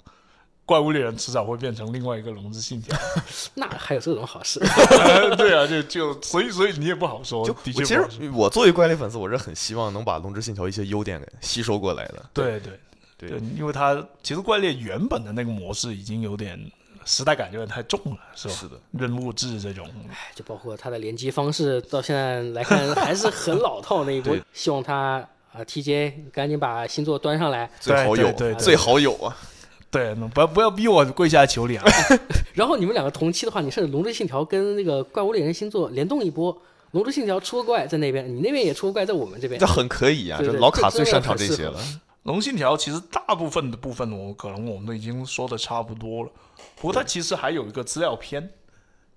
[0.67, 2.97] 怪物猎人迟早会变成另外一个龙之信条，
[3.53, 4.59] 那还有这种好事？
[5.37, 8.31] 对啊，就就所以所以你也不好说，就的我其实。
[8.33, 12.25] 我作为怪猎粉丝，我是很希望能把《龙之信条》一些优点给吸收过来的。
[12.33, 12.79] 对对
[13.15, 16.59] 对对，因为它其实怪猎原本的那个模式已经有点
[17.05, 18.53] 时代感有点太重了，是吧？
[18.53, 24.35] 是的，任务制这种，哎，就包括它的联机方式，到现在来看 还是很老套那一波。
[24.51, 29.37] 希望他啊，TJ 赶紧把新作端上来，最好有，对最好有啊！
[29.91, 31.85] 对，不要不要逼我跪下求你啊！
[32.53, 36.53] 然后你们两个同期的话，你甚至《龙之信条》跟那个《怪物猎人》星座联动一波，
[36.91, 41.79] 《龙之信条》出个怪在那边，你那边也出个怪在我们这边这，很可以啊，对对这老卡最擅长这些了。
[42.23, 46.29] 龙信条其实大部分的部分，我可能我们都已经说的差不多了。
[46.75, 48.49] 不过它其实还有一个资料片，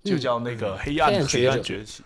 [0.03, 2.03] 就叫那个黑暗黑暗黑暗崛崛起。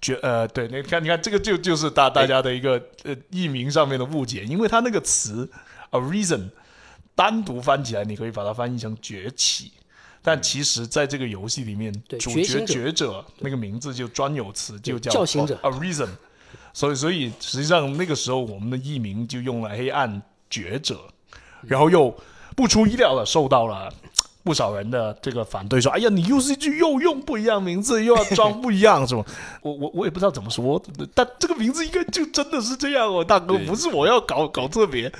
[0.00, 2.72] 崛呃，对，你看，你看，这个就就是大大家的一个
[3.04, 5.50] 呃译名上面的误解，因为它那个词
[5.90, 6.50] a reason
[7.14, 9.72] 单独翻起来，你可以把它翻译成崛起，
[10.20, 11.90] 但其实在这个游戏里面，
[12.20, 12.66] 主角觉者。
[12.66, 15.58] 觉者那个名字就专有词，就叫叫醒者。
[15.62, 16.08] A reason。
[16.74, 21.00] 所以，所以实际上那个时候我们的译名就用了黑暗觉者，
[21.62, 22.14] 然后又
[22.56, 23.94] 不出意料的受到了
[24.44, 29.24] 不少人的这个反对，说：“哎呀，你 UCG 又用不一样名字，又要装不一样，是吗？”
[29.62, 30.80] 我我我也不知道怎么说，
[31.14, 35.10] 但这个名字应该就真的是这样哦，大哥，不是我要搞搞特别。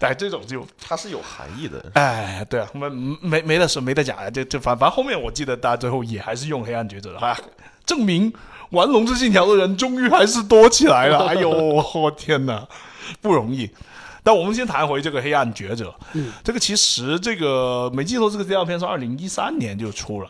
[0.00, 1.82] 哎，这种就它是有含义的。
[1.94, 2.90] 哎，对啊，没
[3.22, 7.34] 没没得说，没得讲啊，就就反反正后面我记得大家最后也还是用黑暗抉择，啊，
[7.86, 8.30] 证明
[8.72, 11.24] 玩龙之信条的人终于还是多起来了。
[11.32, 11.48] 哎呦，
[11.94, 12.68] 我天哪，
[13.22, 13.70] 不容易。
[14.26, 20.28] 但我们先谈回这个黑暗抉择，嗯，这个其实这个没记错，这个资料片是二零一三年就出了，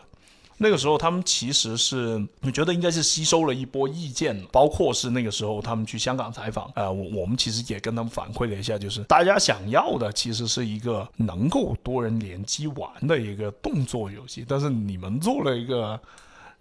[0.57, 15.99] 那个时候他们其实是，我觉得应该是吸收了一波意见，包括是那个时候他们去香港采访，呃，我我们其实也跟他们反馈了一下，就是大家想要的其实是一个能够多人联机玩的一个动作游戏，但是你们做了一个。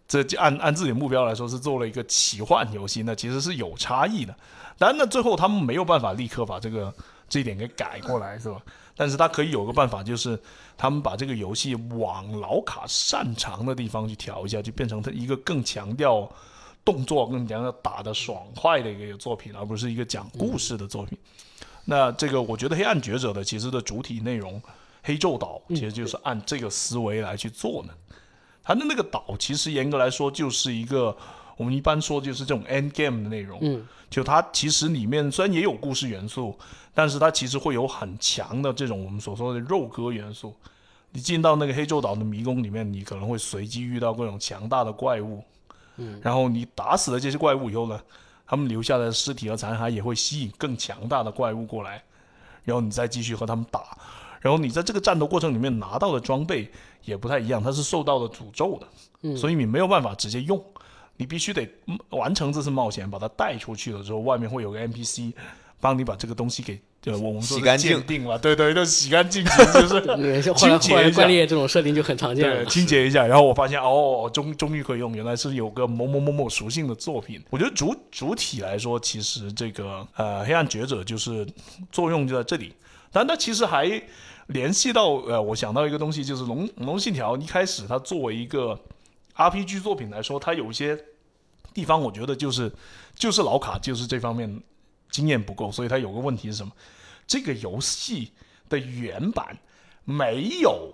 [0.08, 4.32] 这按按自己的目标来说是做了一个奇幻游戏，那其实是有差异的。
[4.78, 6.94] 当然，那最后他们没有办法立刻把这个
[7.28, 8.60] 这一点给改过来，是吧？
[8.96, 10.38] 但是他可以有个办法，就是
[10.76, 16.26] 他们把这个游戏往老卡擅长的地方去调一下，就变成他一个更强调
[16.84, 21.18] 动作、更强调打的爽快的一个作品，而不是一个讲故事的作品。
[21.84, 24.60] 那这个我觉得《黑暗觉者》的其实的主体内容
[25.02, 27.94] 《黑昼岛》其实就是按这个思维来去做的。
[28.64, 31.16] 它的那个岛其实严格来说就是一个
[31.56, 36.56] 我们一般说就是这种 end game 的内容，嗯，就它其实里面虽然也有故事元素，
[36.94, 40.54] 但是它其实会有很强的这种我们所说的肉鸽元素。
[41.12, 45.42] 你进到那个黑昼岛的迷宫里面，你可能会随机遇到各种强大的怪物，
[45.96, 47.98] 嗯，然后你打死了这些怪物以后呢，
[48.46, 52.02] 他们留下来的尸体和残骸也会吸引更强大的怪物过来，
[52.64, 53.96] 然后你再继续和他们打。
[54.40, 56.70] 然后你在这个战斗过程里面拿到的装备
[57.02, 60.62] 也不太一样，它是受到了诅咒的，所以你没有办法直接用，
[61.16, 61.68] 你必须得
[62.10, 65.32] 完成这次冒险，把它带出去了之后，外面会有个 NPC
[65.80, 70.00] 帮你把这个东西给呃我们说洗干净定了，对对，就洗干净，就是
[70.54, 71.16] 清洁一下。
[71.16, 77.42] 怪猎这种设定就很常见对，清洁一下，然后我发现哦，终终于可以用，原来是有个某某某某属性的作品。
[77.50, 81.46] 我觉得主主体来说，其实这个呃黑暗觉者就是
[81.92, 82.72] 作用就在这里，
[83.12, 84.02] 但它其实还。
[84.50, 88.78] 联系到呃，我想到一个东西，就是《龙龙信条》一开始它作为一个
[89.36, 90.98] RPG 作品来说，它有一些
[91.74, 92.72] 地方，我觉得就是
[93.14, 94.60] 就是老卡就是这方面
[95.10, 96.72] 经验不够，所以它有个问题是什么？
[97.26, 98.32] 这个游戏
[98.68, 99.56] 的原版
[100.04, 100.92] 没有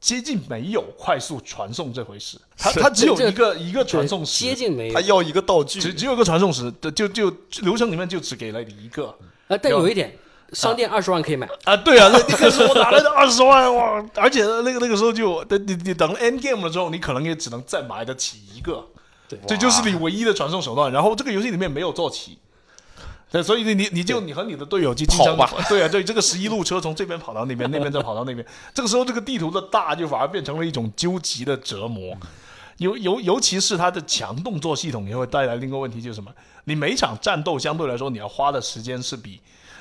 [0.00, 7.30] 接近没有快速传送这回事，它它只有一个一个传送石，接近没有，它要一个道具，只只有一个传送石，就就
[7.62, 9.06] 流程里面就只给了你一个。
[9.48, 10.16] 啊，但有一点。
[10.52, 11.76] 商店二十万可以买啊！
[11.76, 14.04] 对啊，那那个时候哪来的二十万哇？
[14.16, 18.84] 而且那个那个时候就等你你等 end game 了之后，你可能也只能再买得起一个，
[19.28, 20.90] 对，这就是你唯一的传送手段。
[20.90, 22.38] 然后这个游戏里面没有坐骑，
[23.30, 28.44] 对，所以你你你就你和你的队友就经常吧，对啊，对，这个十一路车从这边跑到那边， 那边再跑到那边。
[28.74, 32.16] 这个时候这个地图的大就反而变成了一种究极的折磨，
[32.78, 36.32] 尤尤尤其是它的强动作系统也会带来另一个问题，就是什么？
[36.64, 39.40] 你每场战斗相对来说你要花的时间是比。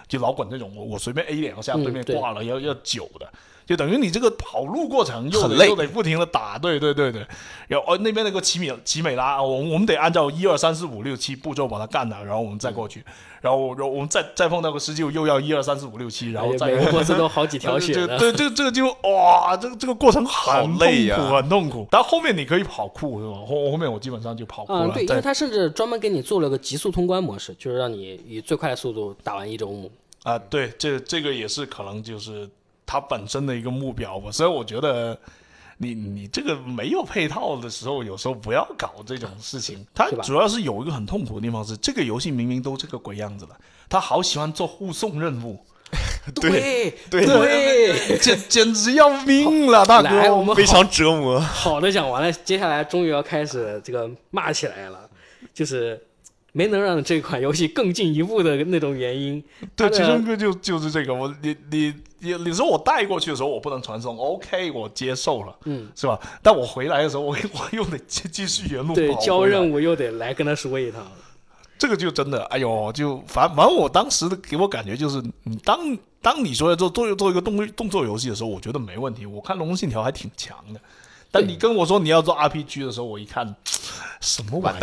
[0.09, 3.31] 就老滚这种，我我随便 A 两下，对面挂了要要久的，
[3.69, 7.23] 就等于你这个跑路过程又得又得不停的打，对对对对。
[7.67, 13.03] 然后哦那边那个奇米奇美拉，我我们得按照一二三四五六七步骤把它干了，然后我们再过去。
[13.41, 17.93] 然后然后我们再再碰到个施救，又要一二三四五六七，然后再每个过程都好几 条血。
[17.93, 21.87] 对这个这个就哇，这个这个过程很累呀，很痛苦。
[21.91, 23.35] 但后面你可以跑酷是吧？
[23.47, 24.89] 后后面我基本上就跑酷了。
[24.89, 29.91] 对，因为他甚至专门给你做了个极速通关模式，就是让你以最快的速度打完一周目。
[30.23, 32.49] 啊，对，这这个也是可能就是
[32.91, 35.15] 它本身的一个目标吧，所以我觉得
[35.77, 39.85] 你你这个没有配套的时候，有时候不要搞这种事情。
[39.93, 43.51] 它主要是有一个很痛苦的地方是，这个游戏明明都这个鬼样子了，
[43.87, 45.63] 他好喜欢做护送任务，
[46.41, 51.39] 对对对，简简直要命了，大哥，我们非常折磨。
[51.39, 55.07] 好的讲完了，接下来终于要开始这个骂起来了，
[55.53, 56.08] 就是。
[56.51, 59.43] 没能让这款游戏更进一步的那种原因，
[59.75, 61.13] 对，其中一个就就是这个。
[61.13, 66.19] 我你你你你说我带过去的时候我不能传送，OK，我接受了，嗯，是吧？
[66.41, 71.05] 但我回来的时候我 我又得继继续原路对交任务又得来跟他说一趟，
[71.77, 79.25] 这个就真的哎呦，就反反正我当时的给我感觉就是，你当当你说要做做做一个动动作游戏的时候，我觉得没问题。
[79.25, 80.81] 我看《龙信条》还挺强的，
[81.31, 83.55] 但你跟我说你要做 RPG 的时候，我一看
[84.19, 84.79] 什么玩意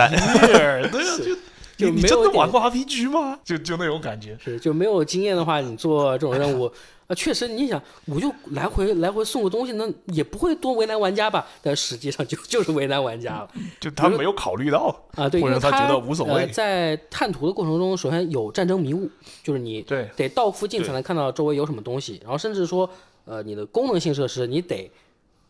[0.56, 0.88] 儿？
[0.88, 1.36] 对啊，就。
[1.76, 3.38] 就你真的玩过 RPG 吗？
[3.44, 6.70] 就就那种感觉，是就没有经验的话，你做这种任务
[7.06, 11.46] 啊，确实你想，我就来回来回送个东西，那也不会多为难玩家吧？
[11.62, 13.50] 但实际上就 就是为难玩家了。
[13.78, 16.46] 就他没有考虑到啊，对，或者他觉得无所谓。
[16.48, 19.10] 在探图的过程中，首先有战争迷雾，
[19.42, 22.88] 就是你对得到附近才能看到周围有什么东西，然后甚至说，
[23.24, 24.90] 呃，你的功能性设施你得。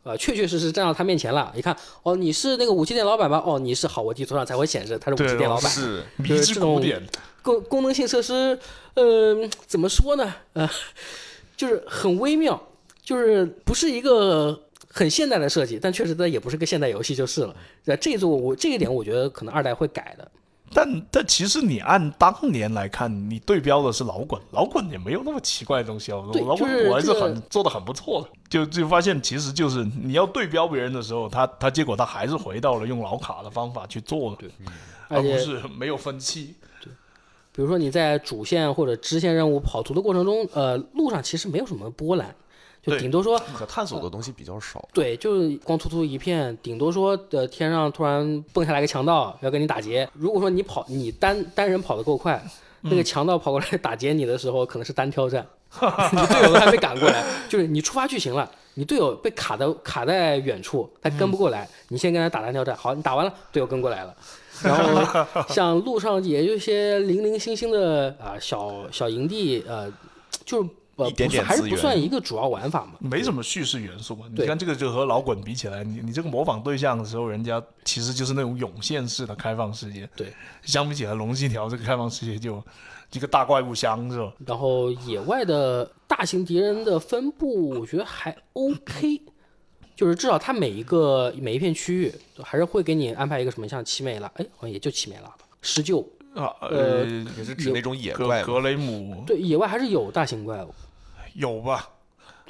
[0.06, 1.52] 呃，确确实实站到他面前了。
[1.56, 3.42] 一看，哦，你是那个武器店老板吧？
[3.44, 5.68] 哦，你是好，我地图上才会显示他是武器店老板。
[5.68, 6.80] 是，就是这种
[7.42, 8.56] 功功能性设施，
[8.94, 10.32] 呃，怎么说呢？
[10.52, 10.70] 呃，
[11.56, 12.68] 就是很微妙，
[13.02, 14.56] 就是不是一个
[14.88, 17.56] 很现代的设计，但确实它也不是个现代游戏就是了。
[17.84, 20.30] 这这座我这一点，我觉得可能二代会改的。
[20.72, 26.28] 但但其实你按当年来看，你对标的是老滚，老滚也没有那么奇怪的东西哦。
[26.32, 34.48] 对老滚我还是这个很做的很不错的，就就发现其实就是你要对标别人的时候，他他结果他还是回到了用老卡的方法去做的，
[35.08, 36.54] 而不是没有分期。
[37.52, 42.34] 比如说你在主线或者支线任务跑图的过程中，呃，路上其实没有什么波澜，
[42.98, 44.86] 顶多说可探索的东西比较少。
[44.92, 50.08] 对，就是光秃秃一片，顶多说呃天上突然蹦下来个强盗要跟你打劫。
[50.12, 52.40] 如果说你跑你单单人跑得够快，
[52.82, 55.44] 那个强盗跑过来 打劫你的时候，可能是单挑战，
[56.12, 64.14] 你队友都还没赶过来，就是你出发剧情了，你队友被卡的卡在远处，他跟不过来，你先跟他打单挑战，好，你打完了，队友跟过来了。
[64.62, 69.92] 然后像路上也有一些零零星星的啊、小小营地，呃，
[70.46, 72.92] 就是呃一点点还是不算一个主要玩法嘛。
[72.98, 74.26] 没什么叙事元素嘛？
[74.34, 80.08] 你看这个就和老滚比起来，你你这个模仿对象的时候，人家其实就是那种涌现式的开放世界。
[80.16, 80.32] 对，
[80.62, 82.62] 相比起来，龙信条这个开放世界就
[83.12, 84.32] 一个大怪物箱是吧？
[84.46, 89.20] 然后野外的大型敌人的分布，我觉得还 OK，
[89.94, 96.00] 就是至少它每一个每一片区域还是会给你安排一个什么像奇美拉，哎，好像也就奇美拉吧，施救。
[96.34, 97.06] 啊呃呃，
[97.38, 100.74] 也是指那种野怪格雷姆对，野外还是有大型怪物，
[101.36, 101.88] 有吧？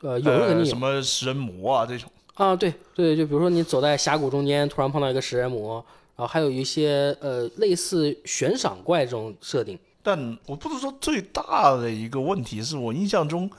[0.02, 2.10] 呃，有的肯定有呃什么食人魔啊这种。
[2.34, 5.84] 啊，对对，就比如说你走在峡谷中间，突然碰到一个食人魔，
[6.16, 9.78] 然后还有一些呃类似悬赏怪这种设定。
[10.02, 13.50] 但我不能说最大的一个问题是我印象中，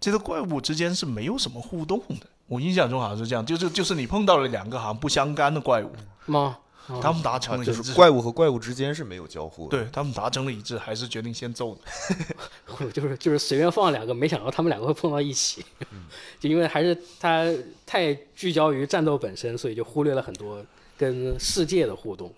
[0.00, 2.26] 这个怪物之间是没有什么互动的。
[2.46, 5.90] 我印象中好像是这样，就是就是你碰到了两个好像不相干的怪物，
[6.26, 6.56] 吗？
[7.00, 9.78] 他们达成了一致，就是怪物和怪物之间是没有交互的。
[9.78, 12.90] 对他们达成了一致，还是决定先揍你。
[12.92, 15.64] 就是就是随便放两个，没想到他们两个会碰到一起，
[16.40, 17.44] 就因为还是他
[17.84, 20.64] 太聚焦于战斗本身，所以就忽略了很多
[20.96, 22.32] 跟世界的互动。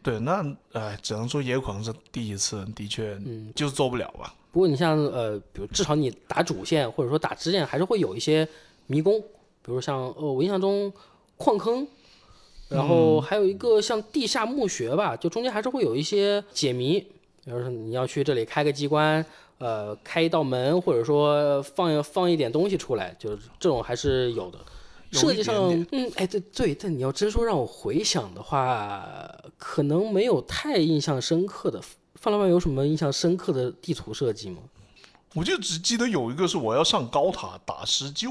[0.00, 4.34] 对，那哎，只能说也有可能是第一次，的确，嗯，就是做不了吧。
[4.52, 8.48] 不过你像呃，比如至少你打主线或者说打支线，还是会有一些
[8.86, 10.90] 迷宫，比如像呃，我印象中
[11.36, 11.86] 矿坑，
[12.68, 17.00] 然后还有一个像地下墓穴吧，就中间还是会有一些解谜，
[17.44, 19.24] 比如说你要去这里开个机关，
[19.58, 24.58] 呃，开一道门，或者说放放一点东西出来，就是这种还是有的。
[25.10, 31.80] 设计上点，嗯，哎，对对，但你要真说让我回想的话，可能没有太印象深刻的。
[32.16, 34.58] 范老板有什么印象深刻的地图设计吗？
[35.34, 38.30] 我就只记得有一个是我要上高塔打施救，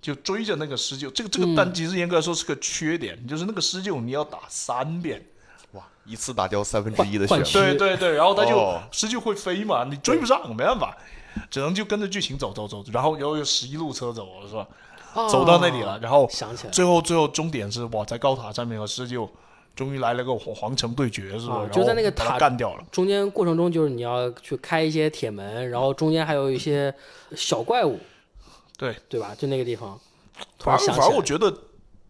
[0.00, 1.10] 就追着那个施救。
[1.10, 5.24] 这个这个，但其实严格来说是个缺点，就是那个施救你要打三遍。
[5.72, 7.42] 哇，一次打掉三分之一的血。
[7.52, 10.96] 对对对， 然后他就哦施救会飞嘛，你追不上，没办法，
[11.50, 14.66] 只能就跟着剧情走走走，然后然后有十一路车走是吧？
[15.28, 19.28] 走到那里了，然后哦想起来，最后最后终点是哇，在高塔上面和施救
[19.74, 21.68] 终于来了个皇皇城对决是吧？
[21.72, 22.84] 就在那个塔干掉了。
[22.92, 26.94] 中间过程中就是你要去开一些铁门，然后中间还有一些
[27.34, 27.98] 小怪物，
[28.80, 29.34] 对对吧？
[29.36, 30.00] 就那个地方，
[30.58, 31.54] 突反而反而然想起来，我觉得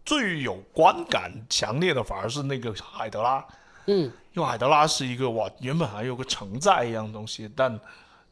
[0.05, 3.45] 最有观感强烈的反而是那个海德拉，
[3.87, 7.77] 嗯，因为海德拉是一个哇，原本还有个承载一样的东西，但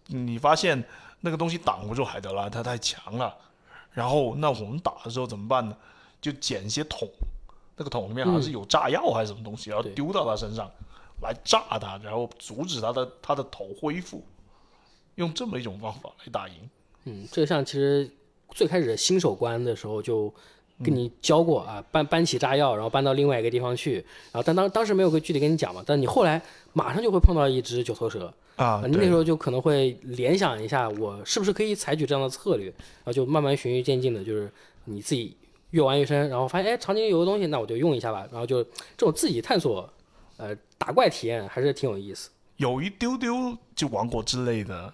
[0.08, 0.82] 你发现
[1.20, 3.36] 那个东西挡不住海德拉，它太强了。
[3.92, 5.76] 然后那我们打的时候怎么办呢？
[6.22, 7.10] 就捡一些桶，
[7.76, 10.70] 那个桶里面好像是有炸药还是什么东西，然后丢到他身上
[11.22, 14.24] 来炸他，然后阻止他的他的头恢复，
[15.16, 16.70] 用这么一种方法来打赢。
[17.06, 18.10] 嗯，这个像其实
[18.52, 20.34] 最开始新手关的时候就
[20.84, 23.96] 跟你教过啊，搬搬起炸药，然后搬到另外一个地方去，
[24.32, 26.42] 然后但当当时没有个具体跟你讲嘛，但你后来
[26.74, 34.50] 马上就会碰到一只九头蛇，啊啊，你那时候就可能会联想一下，我是不是可以采取这样的策略，然后就慢慢循序渐进的，就是
[34.86, 35.36] 你自己
[35.72, 39.88] 越玩越深，然后发现哎场景里有个东西，那我就用一下吧，然后就这种自己探索，
[40.38, 42.30] 呃，打怪体验还是挺有意思。
[42.58, 44.94] 有一丢丢就王国之类的嗯，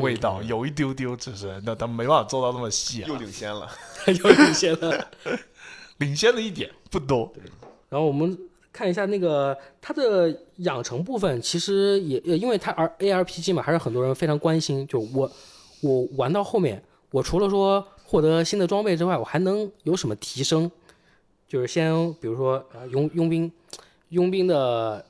[0.00, 3.70] 味道，有一丢丢，只是那他没办法做到那么细啊又，领先了。
[4.06, 5.08] 又领先了。
[5.98, 7.32] 领先了一点，不多。
[7.88, 8.38] 然后我们
[8.72, 14.86] 看一下那个它的养成部分，其实也也因为它 R A R P G 嘛，还是很多人非常关心。
[14.86, 15.30] 就我
[15.80, 20.70] 我玩到后面，我除了说获得新的装备之外，我还能有什么提升？
[21.48, 23.50] 就是先比如说呃佣佣兵，
[24.08, 25.04] 佣兵的，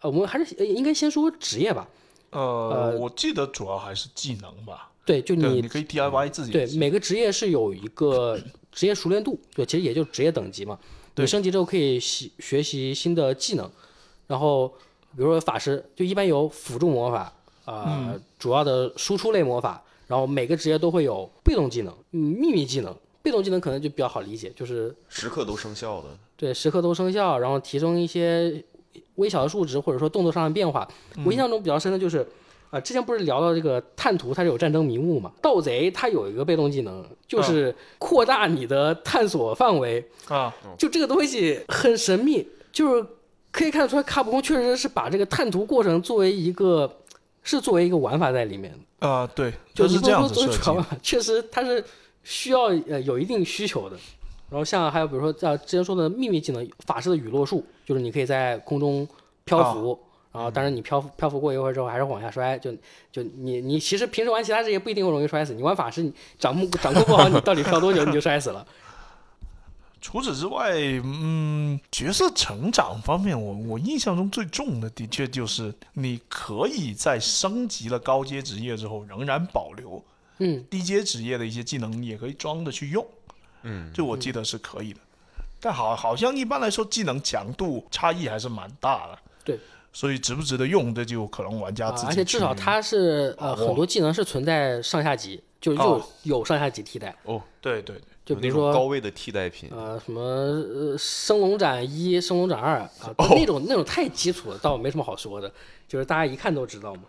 [0.00, 1.88] 呃，我们还是呃应该先说职业吧。
[2.30, 4.90] 呃，我记得主要还是技能吧。
[5.04, 6.66] 对，就，你你可以 DIY 自己对。
[6.76, 8.38] 每个职业是有一个
[8.70, 10.78] 职业熟练度，对，其实也就是职业等级嘛。
[11.14, 13.70] 对你升级之后可以习学习新的技能，
[14.26, 14.68] 然后
[15.16, 17.32] 比如说法师，就一般有辅助魔法，
[17.64, 22.94] 啊、主要的输出类魔法，然后每个职业都会有被动技能，嗯，秘密技能。
[23.20, 28.64] 被动技能可能就比较好理解，就是时刻都生效的，对时刻都生效，然后提升一些
[29.18, 30.88] 微小的数值，或者说动作上的变化。
[31.24, 32.26] 我印象中比较深的就是，
[32.70, 35.30] 啊、之前不是聊到这个探图，它是有战争迷雾嘛？
[35.40, 40.04] 盗贼它有一个被动技能，就是扩大你的探索范围。
[40.28, 43.06] 啊，就这个东西很神秘，就是
[43.50, 46.98] 可以看得出来，卡普空确实是把这个探图过程作为一个，
[47.42, 49.08] 是作为一个玩法在里面的。
[49.08, 51.82] 啊，对，就就是这样子设计 确实它是
[52.22, 53.96] 需要呃有一定需求的。
[54.50, 59.06] 然后像还有比如说像之前说的秘密技能法师的雨落术，就是你可以在空中
[59.44, 59.98] 漂浮。
[60.30, 62.56] 然后，当然你漂浮漂浮过一会儿之后，还是往下摔。
[62.58, 62.70] 就
[63.10, 68.64] 就你你其实平时玩其他职业不一定会容易摔死，你玩法师你掌控掌控不好，你到底漂多久你就摔死了。
[70.00, 80.00] 除此之外，嗯，角色成长方面，我我印象中最重的，的确就是你可以在升级了高阶职业之后，仍然保留
[80.38, 83.04] 嗯，低阶职业的一些技能，也可以装着去用。
[83.62, 85.00] 嗯，就我记得是可以的。
[85.60, 89.18] 但好，好像一般来说，技能强度差异还是蛮大的。
[89.44, 89.58] 对，
[89.92, 97.12] 所以值不值得用，这就可能玩家自己、啊而且至少它是呃很多技能是存在上下级，就就哦有上下级替代。
[97.24, 105.52] 哦，对对对，就比如说那种高位的替代品，呃，什么呃，升龙斩一、升龙斩二啊，哦那种那种太基础了，倒没什么好说的，
[105.88, 107.02] 就是大家一看都知道嘛。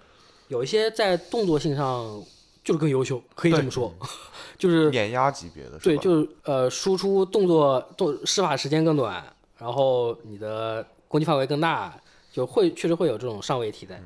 [0.48, 2.24] 有一些在动作性上
[2.70, 3.92] 就是更优秀，可以这么说，
[4.56, 9.26] 就是碾压级别的，对，就是呃，输出动作动施法时间更短，
[9.58, 12.00] 然后你的攻击范围更大，
[12.32, 14.00] 就会确实会有这种上位替代。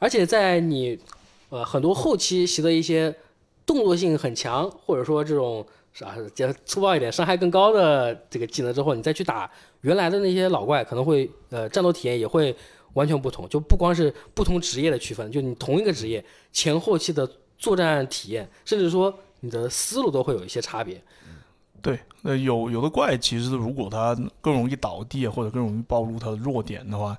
[0.00, 0.98] 而且在你
[1.50, 3.14] 呃很多后期习得一些
[3.64, 9.48] 动作性很强，或者说这种啥讲粗暴一点，伤害更高的这个技能之后，你再去打
[9.82, 12.52] 原来的那些老怪，可能会呃战斗体验也会
[12.94, 13.48] 完全不同。
[13.48, 17.30] 就不光是不同职业的区分，就你同一个职业前后期的
[17.60, 21.00] 作战体验，甚至说你的思路都会有一些差别。
[21.82, 27.16] 对，那，有有的怪其实如果它更容易倒地啊或者更容易暴露它的弱点的话，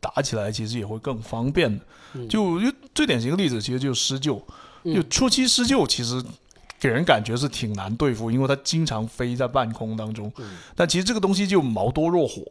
[0.00, 1.80] 打起来其实也会更方便
[2.28, 4.40] 就就最典型的例子，其实就是施救。
[4.84, 6.22] 就初期施救其实
[6.78, 10.30] 给人感觉是挺难对付，因为它经常飞在半空当中。
[10.76, 12.42] 但其实这个东西就毛多弱火，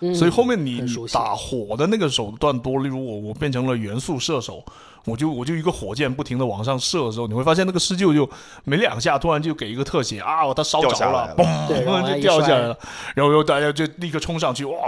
[0.00, 0.82] 嗯所以后面你
[1.12, 4.64] 打火的那个手段多，例如我我变成了元素射手，
[5.04, 8.28] 我就我就一个火箭不停的往上射的时候，你会发现那个施救就
[8.64, 12.78] 没两下，突然就给一个特写啊，它烧着了嘣，就掉下来了，
[13.14, 14.78] 然后又大家就立刻冲上去，哇，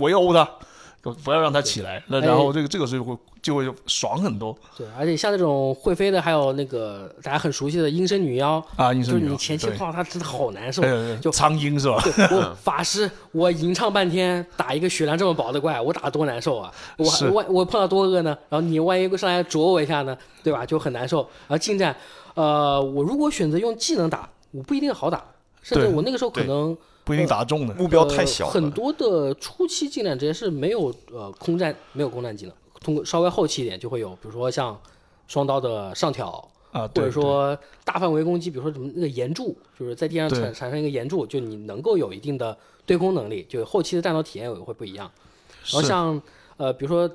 [0.00, 0.48] 围殴他。
[1.02, 8.92] 不要让他起来，那然后这个这个时候会就会爽很多对，而且像那种会飞的，还有那个大家很熟悉的阴身女妖，啊！
[8.92, 10.82] 医生就是你前期碰到它真的好难受。
[10.82, 12.02] 呃就苍鹰是吧？
[12.02, 16.70] 对我法师，我吟唱半天打一个血量这么薄的怪，我打得多难受啊！
[16.98, 20.66] 我是我我碰到多恶呢，然后你万一上来啄我一下呢，对吧？
[20.66, 21.20] 就很难受。
[21.48, 21.96] 然后近战，
[22.34, 25.24] 呃，我如果选择用技能打，我不一定好打，
[25.62, 27.74] 甚至我那个时候可对能不一定打中的。
[27.74, 34.78] 目标太小，呃很多的初期近战职业是没有呃空战没有空战技能，通过稍微后期一点就会有，比如说像
[35.26, 36.28] 双刀的上挑，
[36.72, 45.10] 啊，或者说大范围攻击，比如说什么那个岩柱，就是在地上产产生一个岩柱，就你能够有一定的对空能力，就后期的战斗体验也会不一样。
[45.72, 46.20] 然后像
[46.56, 47.10] 呃，比如说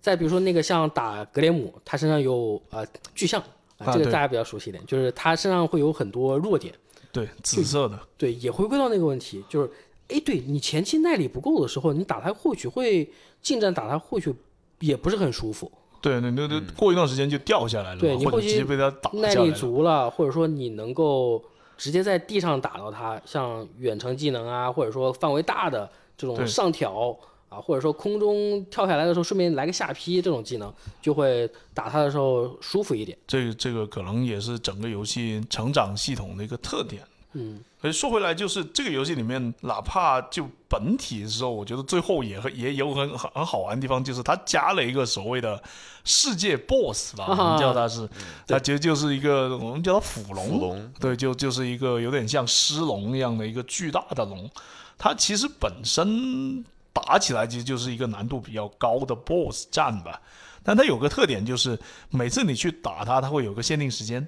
[0.00, 3.40] 再比如说那个像打格雷姆，他身上有呃巨像
[3.78, 6.74] 啊，这个大家比较熟悉一点，就是他身上会有很多弱点。
[7.16, 9.70] 对紫色的，对，也回归到那个问题，就是，
[10.08, 13.10] 哎，对你前期耐力不够的时候，你打他或许会
[13.40, 14.34] 近战打他或许
[14.80, 15.72] 也不是很舒服。
[16.02, 19.56] 对，那那那过一段时间就掉下来了嘛，或者对你后期直接被他打耐力了。
[19.56, 21.42] 足了，或者说你能够
[21.78, 27.16] 直接在地上打到他，像远程技能啊，或者说范围大的这种对上挑
[27.48, 33.16] 啊，或者说空中跳下来的时候顺便来个下劈这种技能，就会打他的时候舒服一点。
[33.26, 37.02] 这个这个可能也是整个游戏成长系统的一个特点。
[37.38, 45.62] 嗯，可是说回来，就是这个游戏里面，哪怕就本体的时候，我觉得最后也很也有很很很好玩的地方，就是它加了一个所谓的
[46.02, 48.08] 世界 BOSS 吧，我们叫它是，
[48.48, 54.50] 它其实就是一个我们叫它腐龙，伏龙，对，就就是一个有点像狮龙一样的一个巨大的龙，
[54.96, 56.64] 它其实本身
[56.96, 60.18] 打起来其实就是一个难度比较高的 BOSS 战吧，
[60.62, 61.78] 但它有个特点就是
[62.08, 64.26] 每次你去打它，它会有个限定时间。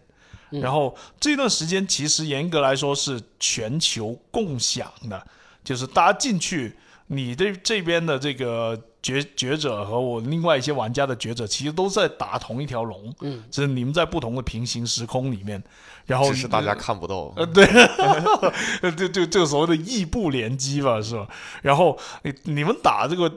[0.51, 5.27] 然后这段时间其实严格来说是全球共享的，
[5.65, 6.77] 就是大家进去，
[7.09, 15.63] 你这这边的这个觉觉者和我另外一些玩家的觉者，其实都在打同一条龙，嗯，只是你们在不同的平行时空里面，
[16.07, 17.33] 然后只是大家看不到。
[17.37, 21.27] 呃，对，呃，就就这个所谓的异步联机吧，是吧？
[21.63, 23.33] 然后你你们打这个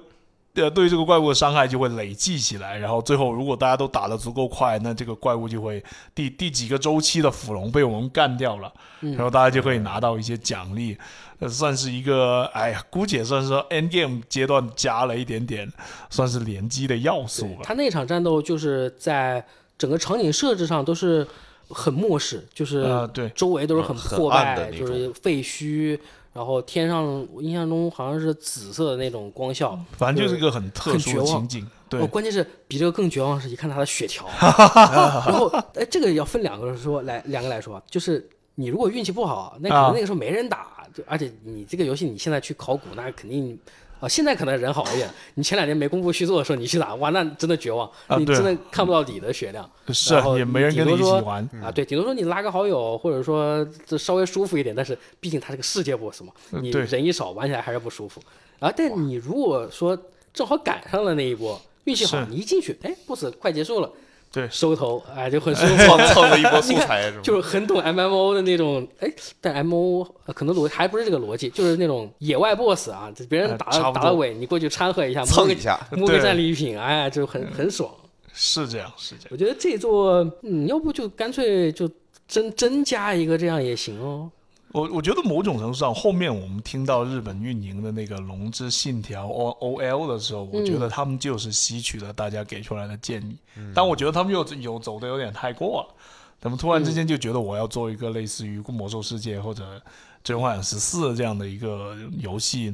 [0.55, 5.81] 呃，对这个怪物的伤害就会累计起来，然后最后如果大家都打得足够快，那这个怪物就会
[6.13, 10.97] 第第几个周期的腐龙被我们干掉了，然后大家就可以拿到一些奖励，
[11.39, 15.71] 呃，算是一个，哎呀，姑且算是说 end game 阶段加了一点点，
[16.09, 17.59] 算是联机的要素了。
[17.63, 19.41] 他那场战斗就是在
[19.77, 21.25] 整个场景设置上都是
[21.69, 25.97] 很末世，就是啊，对，周围都是很破败，暗的就是废墟。
[26.33, 31.67] 然后天上，我印象中好像是紫色的那种光效，反正就是一个很特殊的情景。
[31.89, 31.99] 对。
[32.01, 38.25] 哦，，关键是比这个更绝望是，一看他的血条， 然后哎，这个要分两个说来，两个来说，就是
[38.55, 39.81] 你如果运气不好，那可啊。
[39.87, 43.59] 能那个时候没人打，就而且你这个游戏你现在去考古，那肯定
[44.01, 49.69] 啊，现在可能人好一点，你前两年没功夫续作的时候，你去打，哇，那真的绝望，你真的看不到底的血量。
[49.89, 51.47] 是然后也没人跟你一起玩。
[51.61, 58.19] 啊，对，顶多说你拉个好友，或者说这稍微舒服一点，但是毕竟它是个世界 boss 嘛，你人一少玩起来还是不舒服。
[58.59, 59.97] 啊，但你如果说
[60.33, 63.91] 正好赶上了那一波，运气好，你一进去，哎，boss 快结束了，
[64.31, 65.97] 对收头，哎，就很舒服。
[66.13, 67.11] 蹭一波素材？
[67.21, 69.11] 就是很懂 MMO 的那种，哎，
[69.41, 77.91] 但 MMO 呃可能逻还不是这个逻辑，就是那种野外 BOSS 啊，就别人呃打打了尾，你过去掺和一下，蹭一下，摸个战利品，哎，就很很爽。
[78.33, 79.27] 是这样，是这样。
[79.31, 81.89] 我觉得这座，嗯，要不就干脆就
[82.27, 84.31] 增增加一个这样也行哦。
[84.73, 93.35] 我我觉得某种程度上，后面我们听到日本运营的那个《龙之信条》O O L 的时候，我觉得他们就是吸取了大家给出来的建议，
[93.75, 95.95] 但我觉得他们又有走的有点太过了，
[96.39, 99.77] 他们突然之间就觉得我要做一个类似于《魔兽世界》或者
[100.23, 102.73] 《最终幻想十四》这样的一个游戏，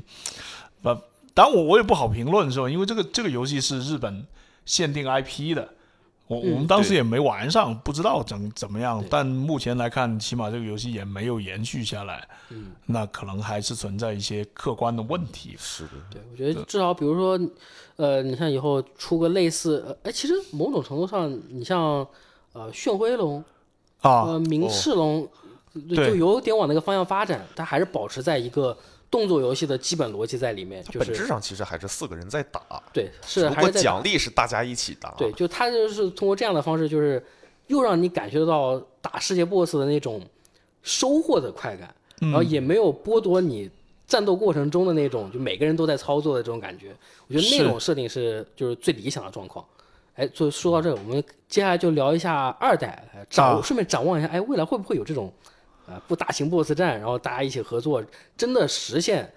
[0.82, 0.89] 不，
[1.34, 2.70] 当然我我也不好评论是吧？
[2.70, 4.26] 因为这个这个游戏是日本
[4.66, 5.74] 限定 IP 的。
[6.28, 9.04] 我我们当时也没玩上，不知道怎怎么样。
[9.10, 12.28] 但目前来看，起码这个游戏也没有延续下来。
[12.50, 15.56] 嗯，那可能还是存在一些客观的问题。
[15.58, 17.40] 是的，对，我觉得至少比如说，
[17.96, 22.06] 呃，你像以后出个类似，呃，哎，其实某种程度上，你像
[22.54, 23.44] 呃炫辉龙、
[24.02, 25.28] 啊，呃明赤龙，
[25.90, 28.78] 就有点往那个方向发展，它还是保持在一个
[29.10, 35.14] 动作游戏的基本逻辑在里面，就是本质上其实还是四个人在打，对，是还是在奖励是大家一起打。
[35.18, 37.26] 对，就他就是通过这样的方式，就是
[37.68, 40.22] 又让你感觉到打世界 BOSS 的那种
[40.84, 43.70] 收获的快感，然后也没有剥夺你
[44.05, 46.95] 战斗过程中的那种就每个人都在操作的这种感觉。
[47.28, 49.66] 我觉得那种设定是就是最理想的状况。
[50.16, 55.32] 哎，就说到这个，我们接下来就聊一下二代，呃展、啊顺便展望一下，哎，未来会不会有这种
[55.88, 58.04] 啊、不大型 BOSS 战，然后大家一起合作，
[58.36, 59.32] 真的实现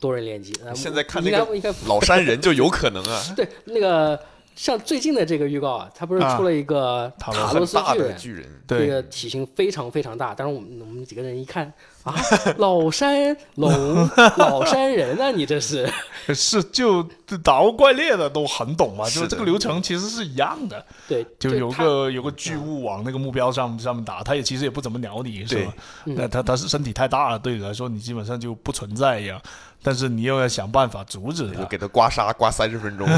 [0.00, 0.52] 多人联机？
[0.64, 4.20] 呃现在看应那个该应该老山人就有可能啊， 对，那个
[4.54, 10.34] 像最近的这个预告啊，它不是啊出了一个塔罗斯巨人，的巨人，这个体型非常非常大。
[10.34, 11.72] 但是我们我们几个人一看
[12.02, 12.14] 啊，
[12.58, 13.70] 老山龙，
[14.38, 15.88] 老山人啊，你这是
[16.34, 17.06] 是就
[17.38, 25.74] 打过怪猎的都很懂嘛，就是这个流程其实是一样的，对，就有个有个巨物往那个目标上上面打，他也其实也不怎么鸟你，是吧？
[26.04, 29.40] 嗯那他他是身体太大了，对你来说你基本上就不存在一样，
[29.82, 31.62] 但是你又要想办法阻止他。
[31.62, 33.08] 就给他刮痧刮三十分钟，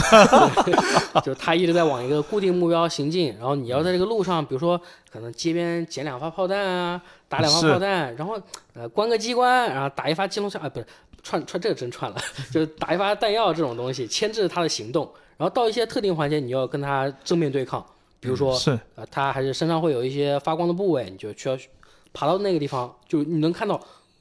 [1.24, 4.80] 就是他一直在往一个固定目标行进，然后你要在这个路上，比如说
[5.10, 8.40] 可能街边捡两发炮弹啊，打两发炮弹，然后
[8.74, 10.86] 呃关个机关，然后打一发机动枪，啊不是
[11.20, 12.16] 串串这个真串了，
[12.52, 17.84] 就是打一发弹药这种东西，牵制他的行动，然后到一些特定环节你要跟他正面对抗，
[18.20, 21.58] 比如说是呃他还是身上会有一些发光的部位，你就需要
[22.12, 23.80] 爬到那个地方，就你能看到。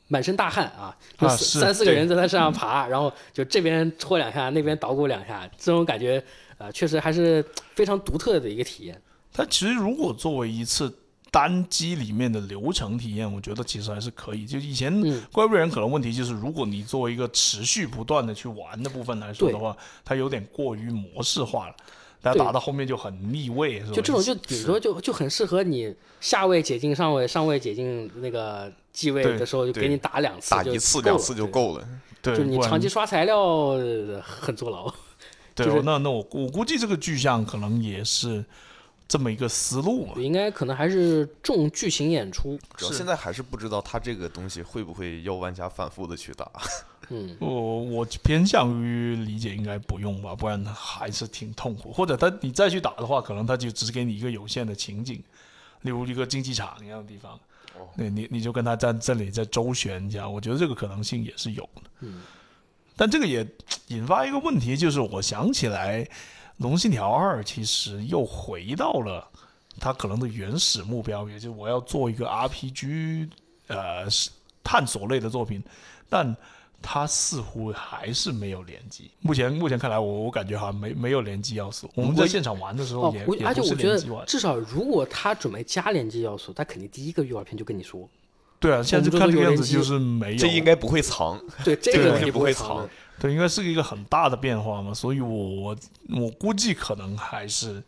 [0.10, 6.24] 满身大汗啊，就三四个人在他身上爬，然后就这边戳两下，那边捣鼓两下，这种感觉
[6.58, 7.44] 啊、确实还是
[7.76, 9.02] 非常独特的一个体验。
[9.34, 10.90] 它其实如果作为一次
[11.38, 14.44] 单机里面的流程体验，我觉得其实还是可以。
[14.44, 21.76] 就以前嗯怪物猎人可能问题就是，如果你作为一个持续不断的去玩的部分来说的话，它有点过于模式化了，
[22.24, 23.92] 大家打到后面就很腻味，是吧？
[23.92, 31.88] 就这种就比如说就就很适合你下位解禁上位，上位解禁那个继位的时候，就给你打两次，打一次两次就够了。
[32.20, 34.92] 对，就是你长期刷材料呃很坐牢。
[35.54, 38.44] 对，就是那那我我估计这个具象可能也是
[39.08, 40.14] 这么一个思路嘛。
[40.18, 42.60] 应该可能还是重剧情演出。
[42.76, 46.50] 主要现在还是不知道他这个东西会不会要玩家反复的去打。
[47.10, 51.92] 嗯， 我我偏向于理解应该不用吧，不然还是挺痛苦。
[51.94, 55.24] 或者他你再去打的话，可能他就只给你一个有限的情景，
[55.84, 57.34] 例如一个竞技场一样的地方，
[57.78, 61.82] 哦对你你就跟他在这里再周旋一下，我觉得这个可能性也是有的。
[62.02, 62.24] 嗯，
[62.98, 63.48] 但这个也
[63.88, 66.04] 引发一个问题，就是我想起来，
[66.58, 69.28] 《龙信条二》其实又回到了
[69.80, 73.30] 它可能的原始目标，也就是我要做一个 RPG，
[73.68, 74.30] 呃，是
[74.64, 75.64] 探索类的作品，
[76.10, 76.36] 但
[76.82, 79.10] 它似乎还是没有联机。
[79.22, 81.90] 目前目前看来，我我感觉好像没没有联机要素。
[81.96, 84.26] 我们在现场玩的时候哦也，而且我觉得。
[84.26, 88.08] 至少如果他准备加联机要素，他肯定第一个预告片就跟你说，
[88.60, 90.38] 对啊，现在就看这个样子就是没有。
[90.38, 91.40] 这应该不会藏。
[91.64, 92.88] 对这这个东西不会藏。
[93.20, 95.78] 对，应该是一个很大的变化嘛，所以我我
[96.16, 97.82] 我估计可能还是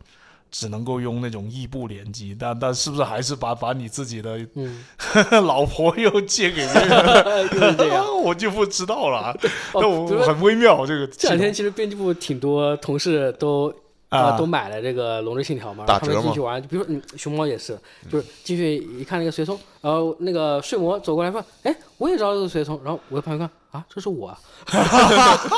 [0.50, 4.82] 只能够用那种异步联机，但但是不是还是把把你自己的嗯，
[5.46, 8.04] 老婆又借给别人。
[8.22, 9.34] 我就不知道了
[9.72, 9.80] 那。
[9.80, 11.06] 哦我很微妙这个。
[11.06, 13.72] 这两天其实编辑部挺多同事都
[14.10, 17.78] 啊呃都买了这个《龙之信条》嘛，打然后他们进去玩，比如说嗯，熊猫也是，
[18.10, 24.38] 就是进去一看那个随从，然后那个睡魔走过来说，哎，我也知道这是随从，然后我的朋友看啊，这是我啊，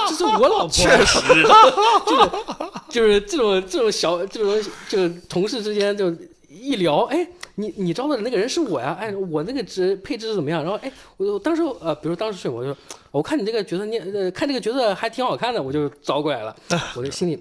[0.08, 1.18] 这是我老婆，确实，
[2.06, 2.30] 就是
[2.88, 6.14] 就是这种这种小这种就同事之间就
[6.48, 7.26] 一聊，哎。
[7.56, 10.64] 你你招的那个人是我呀，哎，我那个职配置是怎么样？
[10.64, 12.74] 然后哎，我我当时呃，比如当时睡魔就，
[13.10, 16.56] 我看你这个角色你呃看这个角色还挺好看的，我就招过来了，
[16.96, 17.38] 我就心里。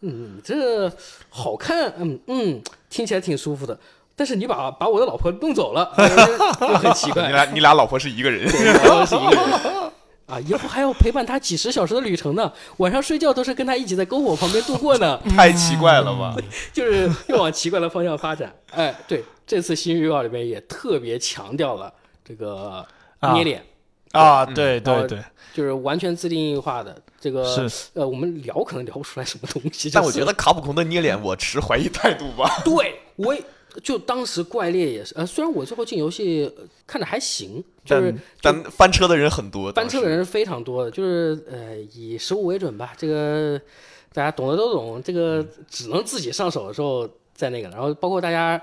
[0.00, 0.90] 嗯，这
[1.28, 3.78] 好看，嗯嗯，听起来挺舒服的。
[4.14, 6.08] 但是你把把我的老婆弄走了，呃
[6.60, 7.32] 就很奇怪你。
[7.32, 9.44] 俩你俩老婆是一个人，是一个人
[10.26, 12.50] 啊，以后还要陪伴他几十小时的旅程呢。
[12.78, 16.34] 晚上睡觉都是跟他一起在篝火旁边度过呢， 太奇怪了吧？
[16.72, 18.52] 就是又往奇怪的方向发展。
[18.72, 21.92] 哎，对，这次新预告里面也特别强调了
[22.24, 22.84] 这个
[23.20, 23.64] 啊捏脸，啊，
[24.16, 25.18] 嗯对对对，
[25.52, 27.44] 就是完全自定义化的这个。
[27.68, 32.48] 是呃，我们聊可能聊不出来什么东西，但我觉得卡普空的捏脸，我持怀疑态度吧。
[32.64, 33.42] 对，我也
[33.82, 43.60] 就当时怪猎也是，呃，虽然我最后进游戏呃看着还行，就是但但翻车的人很多，翻车的人是非常多的，就是呃以实物为准吧，这个
[44.12, 48.58] 大家懂的都懂，这个只能自己上手的时候再那个，然后包括大家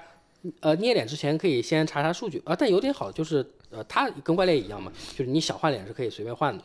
[0.59, 6.63] 呃捏脸之前可以先查查数据啊，但有点好就是呃它跟怪猎一样嘛，就是你想换脸是可以随便换的。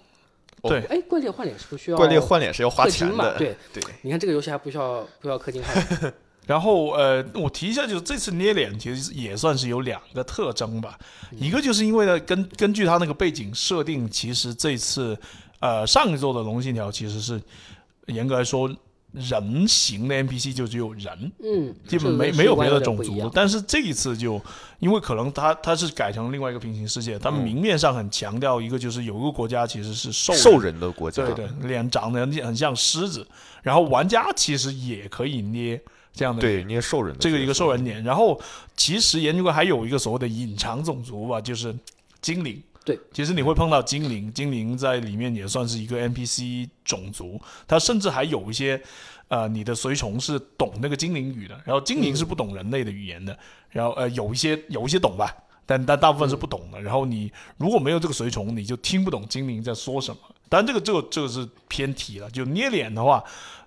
[0.62, 0.70] 哦。
[0.70, 0.82] 对。
[0.86, 3.34] 哎，怪猎换脸是不是需要怪猎换脸是要花钱的，嘛？
[3.38, 6.14] 对对，你看这个游戏还不需要不需要氪金换脸，
[6.46, 10.98] 然后呃，我提一下，就是这次捏脸其实也算是有两个特征吧，
[11.32, 15.16] 一个就是因为呢，根根据它那个背景设定，其实这次
[15.60, 17.40] 呃上一周的龙信条其实是
[18.06, 18.68] 严格来说
[19.12, 23.30] 人形的 NPC 就只有人，嗯，基本没没有别的种族。
[23.32, 24.40] 但是这一次就
[24.80, 30.42] 因为可能它它是改成另外一个平行世界，他们明面上很强调一个就是有一个国家其实是兽人。
[30.42, 33.26] 兽人的国家，对对，脸长得很很像狮子，
[33.62, 35.80] 然后玩家其实也可以捏
[36.12, 38.38] 这样的对，捏兽人的这个一个兽人脸，然后
[38.76, 41.74] 其实研究过还有一个所谓的隐藏种族吧，就是
[42.20, 42.62] 精灵。
[42.88, 48.80] 对，其实你会碰到精灵，精灵在里面也算是一个 NPC 种族，它甚至还有一些
[49.28, 55.30] 呃，你的随从是懂那个精灵语的，然后精灵是不懂人类的语言的，然后呃有一些有一些懂吧，
[55.66, 56.80] 但但大部分是不懂的。
[56.80, 60.18] 然后你如果没有这个随从，你就听不懂精灵在说什么。
[60.48, 63.22] 当然这个这个这个是偏题了，就捏脸的话，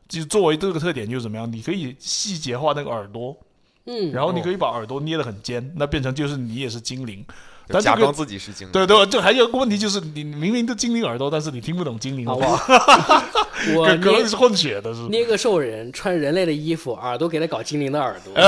[0.10, 3.38] 就作为这个特点就是怎么样，你可以细节化那个耳朵，
[3.86, 7.24] 嗯，然后你可以把耳朵捏得很尖，那变成就是你也是精灵。
[7.72, 8.72] 就假装但这个自己是精灵。
[8.72, 13.24] 对对，就还有一个问题就是，你明明都精灵耳朵，但是你听不懂精灵的啊话，
[13.76, 18.34] 我可能是混血的，是捏个兽人穿人类的衣服，耳朵给他搞精灵的耳朵，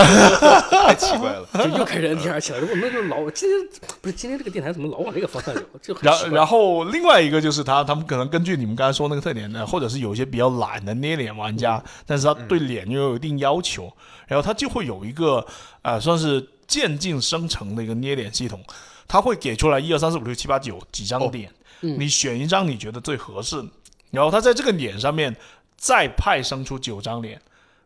[0.86, 1.48] 太奇怪了。
[1.64, 2.68] 就又开始 NTR 起来了。
[2.70, 5.64] 我那就老今天不是今天这个电台怎么老往这个方向流？
[5.82, 13.92] 就很然奇怪然后另外一个就是他他们可能根据你们刚才说那个特点呢，或者是有一些比较懒的捏脸玩家，但是他对脸又有一定要求，
[14.28, 15.46] 然后他就会有一个
[15.82, 18.60] 呃算是渐进生成的一个捏脸系统，
[19.08, 21.52] 他会给出来一二三四五六七八九几张哦脸，
[21.82, 22.00] 嗯。
[22.00, 23.68] 你选一张你觉得最合适的，
[24.12, 25.36] 然后他在这个脸上面
[25.76, 27.40] 再派生出九张脸，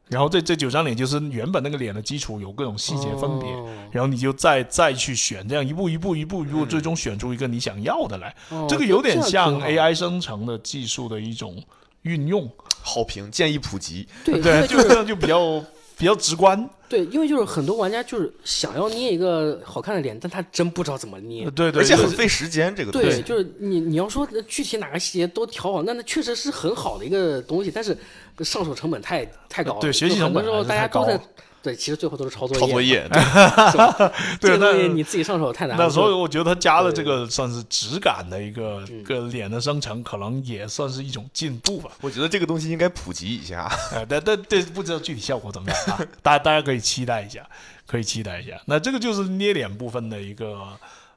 [0.07, 3.49] 然后这这九张脸就是原本那个脸的基础有各种细节分别。
[3.49, 3.67] 哦。
[3.91, 6.67] 然后你就再再去选，这样一步一步一步一步，嗯。
[6.67, 8.35] 最终选出一个你想要的来。
[8.49, 11.61] 哦这个有点像 AI 生成的技术的一种
[12.03, 12.49] 运用，
[12.81, 15.61] 好评建议普及，对，对，就这样就比较
[15.97, 16.69] 比较直观。
[16.89, 21.49] 对，因为就是很多玩家就是想要捏一个好看的脸，但他真不知道怎么捏。
[21.51, 22.73] 对对，而且很费时间。
[22.73, 27.97] 这个东西对，就是你你要说具体哪个细节都调好，那那确实是很好的一个东西，但是
[28.39, 29.81] 上手成本太太高了。
[29.81, 31.23] 对学习就很多时候大家都在太高了
[31.67, 32.65] 对，其实最后都是抄作业嘛。
[32.65, 33.19] 抄作业， 对？
[34.39, 35.83] 这对个东西那你自己上手太难了。
[35.83, 41.91] 那所以我觉得他加了这个算是质感的一个嗯个脸的生成，可能也算是一种进步吧。
[41.99, 43.69] 我觉得这个东西应该普及一下。
[43.91, 45.99] 呃，但但这不知道具体效果怎么样啊？
[46.23, 47.45] 大家大家可以期待一下，
[47.85, 48.53] 可以期待一下。
[48.65, 50.57] 那这个就是捏脸部分的一个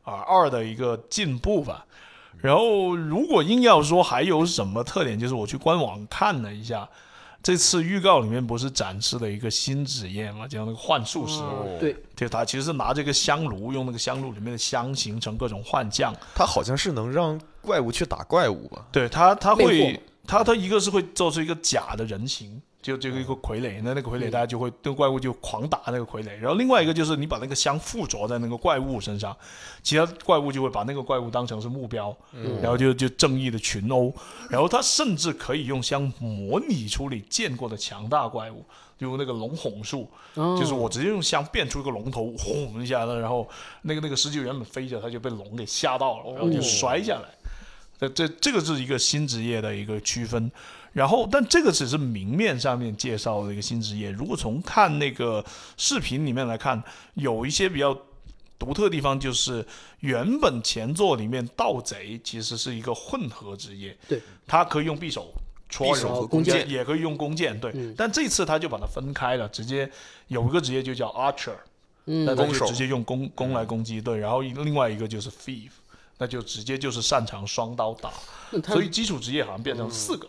[0.02, 1.84] 啊、二的一个进步吧。
[2.42, 6.88] 然后如果硬要说还有什么特点，就是我去官网看了一下，
[7.42, 11.40] 这次预告里面不是展示了一个新职业嘛，叫那个幻术师。
[11.40, 16.14] 哦对，就他其实是拿这个香炉，用那个香炉里面的香形成各种幻象。
[16.34, 18.86] 他好像是能让怪物去打怪物吧？
[18.92, 26.34] 对他，他会，他他一个是会做出一个假的人形，就这个一个傀儡，那那个傀儡大家就会那个怪物就狂打那个傀儡。
[26.38, 29.36] 然后另外一个就是你把那个香附着在那个怪物身上，
[29.82, 32.16] 其他怪物就会把那个怪物当成是目标，
[32.62, 34.12] 然后就就正义的群殴。
[34.48, 38.64] 然后他甚至可以用香模拟出你见过的强大怪物，
[38.98, 43.46] 就那个龙哄术，哦就是我直接用香变出一个龙头，轰一下子，然后
[43.82, 47.28] 那个那个狮鹫原本飞着，他就被龙给吓到了，然后就摔下来。
[47.98, 50.50] 这这这个是一个新职业的一个区分，
[50.92, 54.10] 然后但这个只是明面上面介绍的一个新职业。
[54.10, 55.44] 如果从看那个
[55.76, 56.82] 视频里面来看，
[57.14, 57.96] 有一些比较
[58.58, 59.64] 独特的地方，就是
[60.00, 65.32] 原本前作里面盗贼其实是一个混合职业，对，他可以用匕首
[65.68, 67.70] 戳人匕首和弓箭也可以用弓箭，对。
[67.74, 69.88] 嗯但这次他就把它分开了，直接
[70.26, 71.54] 有一个职业就叫 archer，
[72.06, 74.18] 嗯那他弓手就直接用弓弓来攻击，对。
[74.18, 75.70] 然后另外一个就是 thief，
[76.18, 78.12] 那就直接就是擅长双刀打。
[78.64, 80.28] 所以基础职业好像变成四个。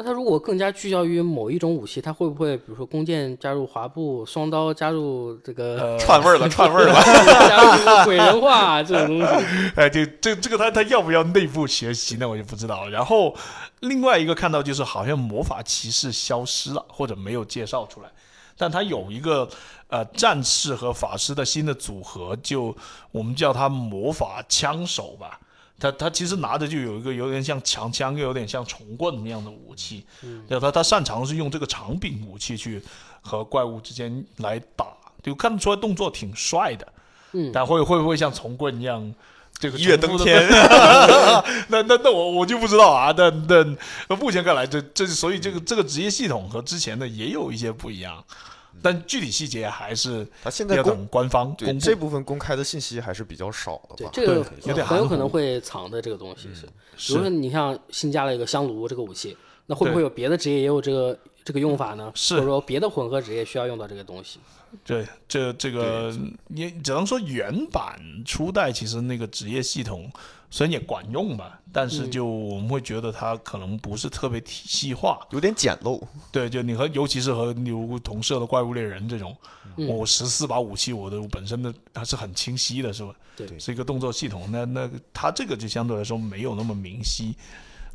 [0.00, 6.94] 那他如果更加聚焦于某一种武器，他会不会比如说弓箭加入滑步，双刀加入这个呃，串味儿了，串味儿了。
[7.46, 9.44] 加入这个鬼人化这种东西？
[9.76, 12.26] 哎，这这这个他他要不要内部学习呢？
[12.26, 12.88] 我就不知道。
[12.88, 13.36] 然后
[13.80, 18.08] 另外一个看到就是好像魔法骑士消失了，或者没有介绍出来，
[18.56, 19.46] 但他有一个
[19.88, 22.74] 呃战士和法师的新的组合，就
[23.12, 25.38] 我们叫他魔法枪手吧。
[25.80, 30.04] 他他其实拿着就有一个有点像长枪，又有点像重棍那样的武器。
[30.22, 32.82] 嗯，他他擅长是用这个长柄武器去
[33.22, 34.86] 和怪物之间来打，
[35.22, 36.86] 就看得出来动作挺帅的。
[37.32, 39.14] 嗯但会会不会像重棍一样？
[39.58, 43.12] 这个一跃登天的 那那那我我就不知道啊。
[43.12, 48.24] 但但目前看来，这这所以这个这个职业系统和之前的也有一些不一样，
[48.82, 51.84] 但具体细节还是他现在要等官方对公布。
[51.84, 54.10] 这部分公开的信息还是比较少的吧？
[54.12, 62.10] 对这个有点很有可能会藏的这个东西是，比是如说你像新加了一个香炉这个武器，那会不会有别的职业也有这个这个用法呢？
[62.14, 64.38] 是或者说别的混合职业需要用到这个东西？
[64.84, 66.16] 对，这这个
[66.46, 70.08] 你只能说原版初代其实那个职业系统
[70.50, 75.20] 虽然也管用吧，但是就我们会觉得它可能不是特别体系化。
[75.30, 76.02] 有点简陋。
[76.32, 79.36] 对，就你和尤其是和你如同社的怪物猎人这种，
[79.76, 83.14] 嗯我十四把武器，我的本身的它是很清晰的，是吧？
[83.36, 84.48] 对是一个动作系统。
[84.50, 87.34] 那那它这个就相对来说没有那么明晰。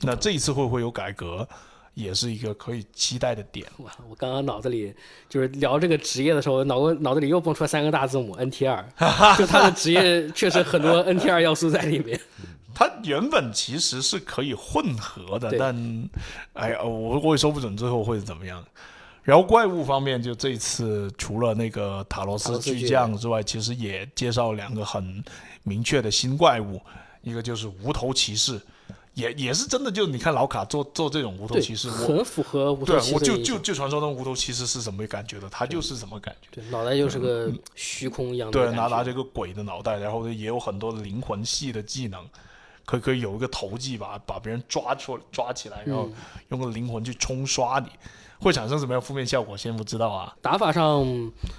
[0.02, 1.48] 那这一次会不会有改革，
[1.96, 3.66] 也是一个可以期待的点。
[3.78, 4.94] 哇，我刚刚脑子里
[5.28, 8.86] 就是聊这个职业的时候，脑子脑子里又蹦出来三个大字母 NTR，，
[9.40, 12.20] 就他的职业 确实很多 NTR 要素在里面。
[12.74, 16.10] 它原本其实是可以混合的，但
[16.54, 18.64] 哎呀，我我也说不准最后会怎么样。
[19.24, 25.24] 然后怪物方面，就这一次除了那个塔罗斯巨匠之外，其实也介绍两个很
[25.64, 26.80] 明确的新怪物，
[27.24, 28.62] 一个就是无头骑士，
[29.16, 36.50] 也也是真的，就你看老卡做做这种无头，骑士，我很符合无头对骑我就就就传说中无头骑士是什么感觉的，他就是什么感觉。
[36.52, 42.24] 对，脑袋就是个虚空一样的对，拿拿这个鬼的脑袋，然后也有很多灵魂系的技能，
[42.86, 46.10] 可以可以有一个投技把把别人抓出抓起来，然后
[46.50, 47.88] 用个灵魂去冲刷你，
[48.46, 49.58] 会产生什么样负面效果？
[49.58, 50.32] 先不知道啊。
[50.40, 51.04] 打法上，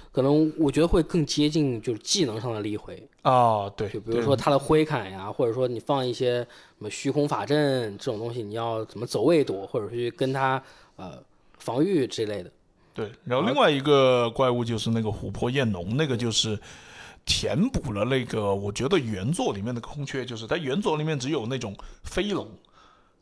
[0.09, 10.63] 可能我觉得会更接近就是技能上的力回，啊，对，就比如说他的挥砍呀，或者说你放一些什么虚空法阵这种东西，你要怎么走位躲，或者去跟他
[10.95, 11.21] 呃
[11.57, 12.49] 防御之类的。
[12.93, 16.57] 对，然后另外一个怪物就是那个琥珀焰龙，那个就是
[17.25, 22.47] 填补了那个我觉得原作里面的空缺，就是它原作里面只有那种飞龙，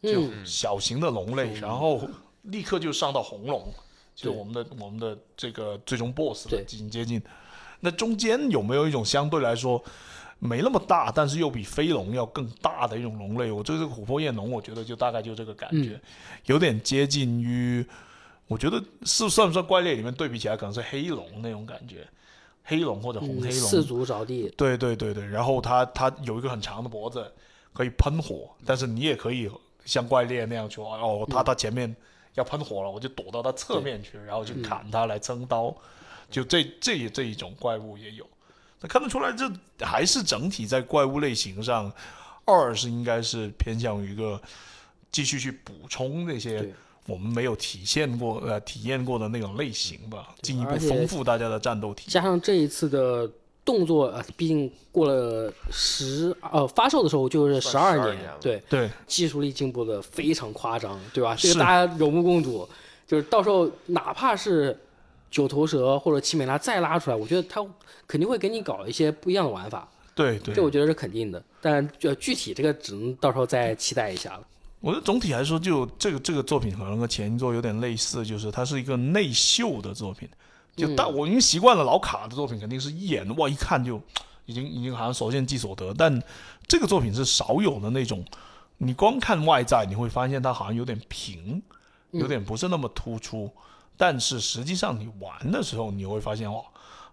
[0.04, 2.08] 就嗯，小型的龙类，然后
[2.46, 3.72] 立刻就上到红龙，
[4.16, 7.22] 就我们的我们的这个最终 BOSS 了，进行接近。
[7.80, 9.84] 那中间有没有一种相对来说
[10.40, 13.52] 没那么大，但是又比飞龙要更大的一种龙类？
[13.52, 16.02] 我这个琥珀焰龙，我觉得就大概就这个感觉，嗯。
[16.46, 17.86] 有点接近于，
[18.48, 22.08] 我觉得是算不算怪猎里面对比起来，可能是黑龙那种感觉，
[22.64, 27.32] 黑龙或者红黑嗯，龙，四足着地，对对对对，然后它它有一个很长的脖子，
[27.74, 29.50] 可以喷火，但是你也可以
[29.86, 31.96] 像怪猎那样说，哦，它它前面
[32.36, 35.76] 要喷火了，我就躲到它侧面去，然后去砍它来撑刀，
[36.30, 38.26] 就这这这一种怪物也有。
[38.82, 39.50] 那看得出来，这
[39.86, 41.92] 还是整体在怪物类型上，
[42.46, 44.40] 二是应该是偏向于一个
[45.12, 46.74] 继续去补充那些
[47.08, 52.12] 我们没有体现过呃体验过的那种类型吧，进一步丰富大家的战斗体验。
[52.12, 53.30] 加上这一次的
[53.66, 61.36] 动作，呃，毕竟过了十呃发售的时候就是十算12二年年，对，对，技术力进步的非常夸张，对吧？
[61.38, 62.68] 这个大家有目共睹。
[63.08, 64.76] 就是到时候哪怕是
[65.30, 67.64] 九头蛇或者奇美拉再拉出来，我觉得他
[68.08, 71.44] 肯定会给你搞一些不一样的玩法，对对这，我觉得是肯定的。
[71.62, 74.42] 但就具体这个只能到时候再期待一下了。
[74.80, 80.28] 我觉得总体来说，就这个这个作品可能和前一作有点类似，就是它是一个内秀的作品。
[80.76, 84.02] 就但我因为习惯了老卡的作品，肯定是一眼哇一看就
[84.46, 85.94] 已经已经好像所见即所得。
[85.94, 86.22] 但
[86.68, 88.24] 这个作品是少有的那种，
[88.78, 91.62] 你光看外在你会发现它好像有点平，
[92.12, 93.50] 有点不是那么突出。
[93.98, 96.62] 但是实际上你玩的时候，你会发现哇，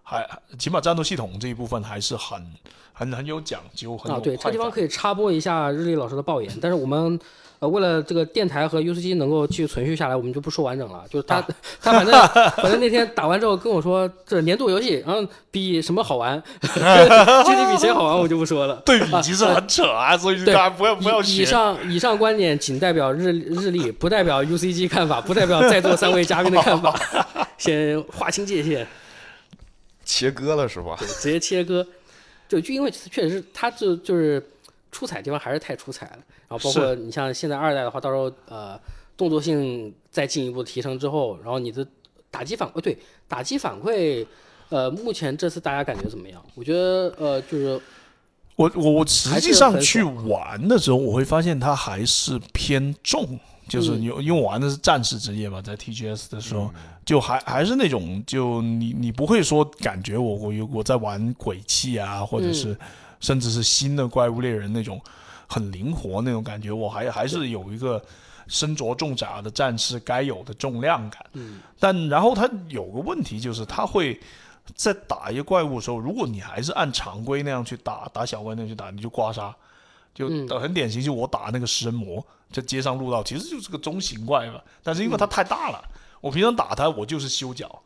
[0.03, 0.27] 还
[0.59, 2.53] 起码战斗系统这一部分还是很
[2.91, 7.17] 很很有讲究，很有啊，对，这个地方可以插播一下日历老师的爆言，但是我们
[7.63, 11.05] 呃为了这个电台和 U C G 能够继续存续下来，我们就不说完整了。
[11.09, 11.41] 就是他、
[11.81, 12.13] 他反正
[12.61, 18.81] 反正那天打完之后跟我说，这年度游戏，然后比什么好玩， 具体比谁好玩我就不说了。
[18.85, 21.45] 对比其实很扯啊，所以对大家不要不要以。
[21.45, 26.93] 上以上观点仅代表日日历，不代表 U C G 看法，不代表在座三位嘉宾的看法，
[27.57, 28.85] 先划清界限。
[30.03, 30.97] 切割了是吧？
[30.99, 31.87] 对，直接切割。
[32.49, 34.45] 就就因为确实是它就就是
[34.91, 36.19] 出彩地方还是太出彩了，
[36.53, 38.79] 然后包括你像现在二代的话，到时候呃
[39.17, 41.83] 动作性再进一步提升之后，然后你的
[42.29, 42.95] 打击反馈对
[43.27, 44.23] 打击反馈，
[44.69, 46.39] 呃目前这次大家感觉怎么样？
[46.53, 47.81] 我觉得呃就是
[48.55, 54.01] 我我我实际上去玩的时候，我会发现它还是偏重，就是嗯。
[54.01, 56.69] 你因为我玩的是战士职业嘛，在 TGS 的时候，
[57.03, 62.53] 就还还是那种，就你你不会说感觉我我有我在玩鬼泣啊，或者嗯。
[62.53, 62.77] 是
[63.19, 64.99] 甚至是新的怪物猎人那种
[65.53, 68.03] 很灵活那种感觉，我还还是有一个
[68.47, 71.23] 身着重甲的战士该有的重量感。
[71.33, 74.19] 嗯但然后他有个问题就是，他会
[74.73, 79.53] 在打一个怪物的时候，如果你还是按常规那样去打，打小怪那样去打，你就刮痧，
[80.15, 81.01] 就嗯很典型。
[81.01, 85.83] 就我打那个食人魔，在街上路到，其实就是个中型怪嘛，但是因为它太大了，
[86.19, 87.81] 我平常打它我就是修脚，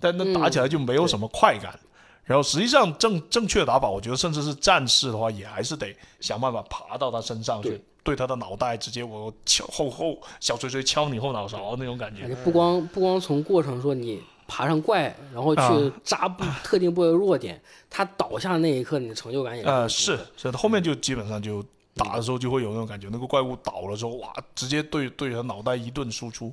[0.00, 1.78] 但那打起来就没有什么快感。
[2.24, 12.28] 然后实际上正正确的打法，我觉得甚至是战士的话，也还是得想办法爬到他身上去对，对他的脑袋直接我敲后后小锤锤敲你后脑勺那种感觉。
[12.44, 15.92] 不光不光从过程说你爬上怪，然后去啊。
[16.04, 17.60] 扎部 特定部位的弱点，
[17.90, 21.64] 他倒下的那一刻，你的成就感也呃，是的是，后面就基本上就
[21.94, 26.52] 打的时候就会有那种感觉，那个怪物倒了之后，哇，直接对对他脑袋一顿输出，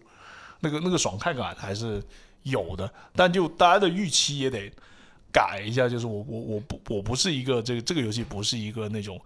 [0.62, 2.02] 那个那个爽快感还是
[2.44, 4.72] 有的，但就大家的预期也得
[5.32, 9.20] 改一下，就是我我我不我不是一个这个这个游戏不是一个那种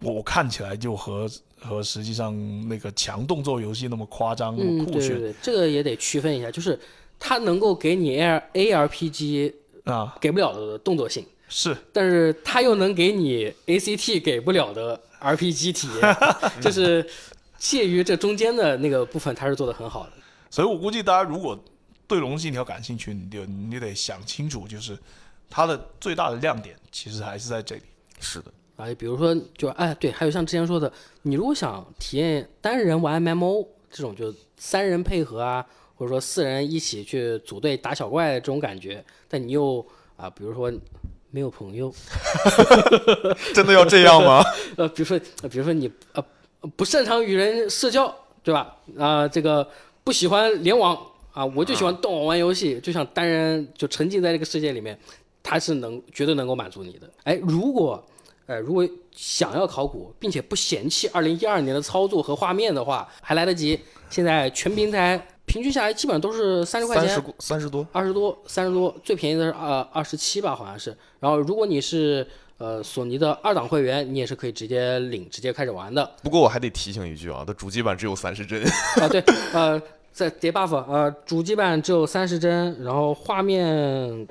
[0.00, 1.28] 我我看起来就和
[1.60, 2.34] 和实际上
[2.68, 5.10] 那个强动作游戏那么夸张、那嗯，么酷炫。
[5.10, 6.78] 对对对，这个也得区分一下，就是
[7.18, 9.54] 它能够给你 A R A R P G
[9.84, 11.76] 啊，给不了的动作性，是。
[11.92, 16.16] 但是它又能给你 A C T 给不了的 R P G 体验，
[16.60, 17.08] 就是
[17.56, 20.12] 介于这中间的那个部分，它是做的很好的。
[20.50, 21.58] 所以我估计大家如果
[22.06, 24.96] 对《龙信条》感兴趣，你就你得想清楚，就是
[25.48, 27.82] 它的最大的亮点其实还是在这里。
[28.20, 30.90] 是的，啊，比如说，就哎，对，还有像之前说的，
[31.22, 39.86] 你如果想体验单人玩 MMO 这种，就三人配合啊，或者说四人一起去组队打小怪这种感觉，但你又
[40.16, 40.72] 啊，比如说
[41.30, 41.92] 没有朋友
[43.54, 44.42] 真的要这样吗？
[44.76, 46.24] 呃，比如说，呃比如说你呃
[46.76, 48.76] 不擅长与人社交，对吧？
[48.98, 49.68] 啊、这个
[50.02, 50.98] 不喜欢联网
[51.32, 54.98] 啊，我就喜欢动网玩游戏，就想单人就沉浸在这个世界里面，
[55.48, 57.08] 它是能绝对能够满足你的。
[57.22, 58.04] 哎，如果
[58.46, 63.78] 呃如果想要考古，并且不嫌弃二零一二年的操作和画面的话，还来得及。
[64.10, 70.96] 现在全平台平均下来基本上都是三十块钱三十，三十多，二十多、三十多，最便宜的是二二十七吧，好像是。
[71.20, 72.26] 然后如果你是
[72.58, 76.08] 呃索尼的二档会员，你也是可以直接领、直接开始玩的。
[76.22, 78.60] 不过我还得提醒一句啊，它主机版只有三十帧，
[79.00, 79.20] 啊，对，
[79.52, 79.80] 呃，
[80.12, 84.26] 在叠 buff，呃，主机版只有三十帧，然后画面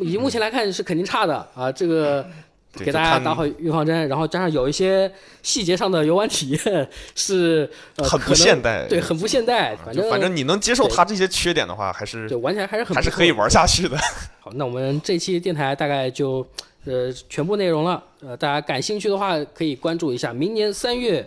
[0.00, 2.26] 以目前来看是肯定差的啊，这个。
[2.74, 5.10] 给大家打好预防针，然后加上有一些
[5.42, 8.86] 细节上的游玩体验是呃很不现代。
[8.86, 9.74] 对，很不现代。
[9.74, 13.96] 反正反正你能接受它这些缺点的话，还是对玩起来还是很还是可以玩下去的。
[14.38, 16.46] 好，那我们这期电台大概就
[16.84, 18.00] 呃全部内容了。
[18.20, 21.26] 呃，大家感兴趣的话可以关注一下，明年三月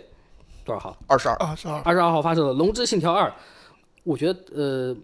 [0.64, 0.96] 多少号？
[1.08, 3.28] 二十二，啊，是啊，二十二号发售的《龙之信条二》。
[4.04, 4.96] 我觉得呃，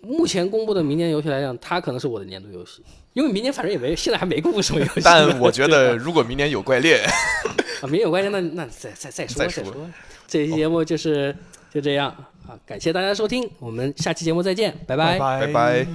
[0.00, 2.80] 目前公布的明年游戏来讲，它可能是我的年度游戏，
[3.12, 5.00] 因为明年反正也没现在还没公布什么游戏。
[5.04, 7.02] 但我觉得如果明年有怪猎，
[7.80, 9.90] 啊，明年有怪猎，那那再再再说再说再说。
[10.26, 11.34] 这期节目就是
[11.72, 12.08] 就这样
[12.46, 15.86] 啊，感谢大家收听，我们下期节目再见，拜拜拜拜。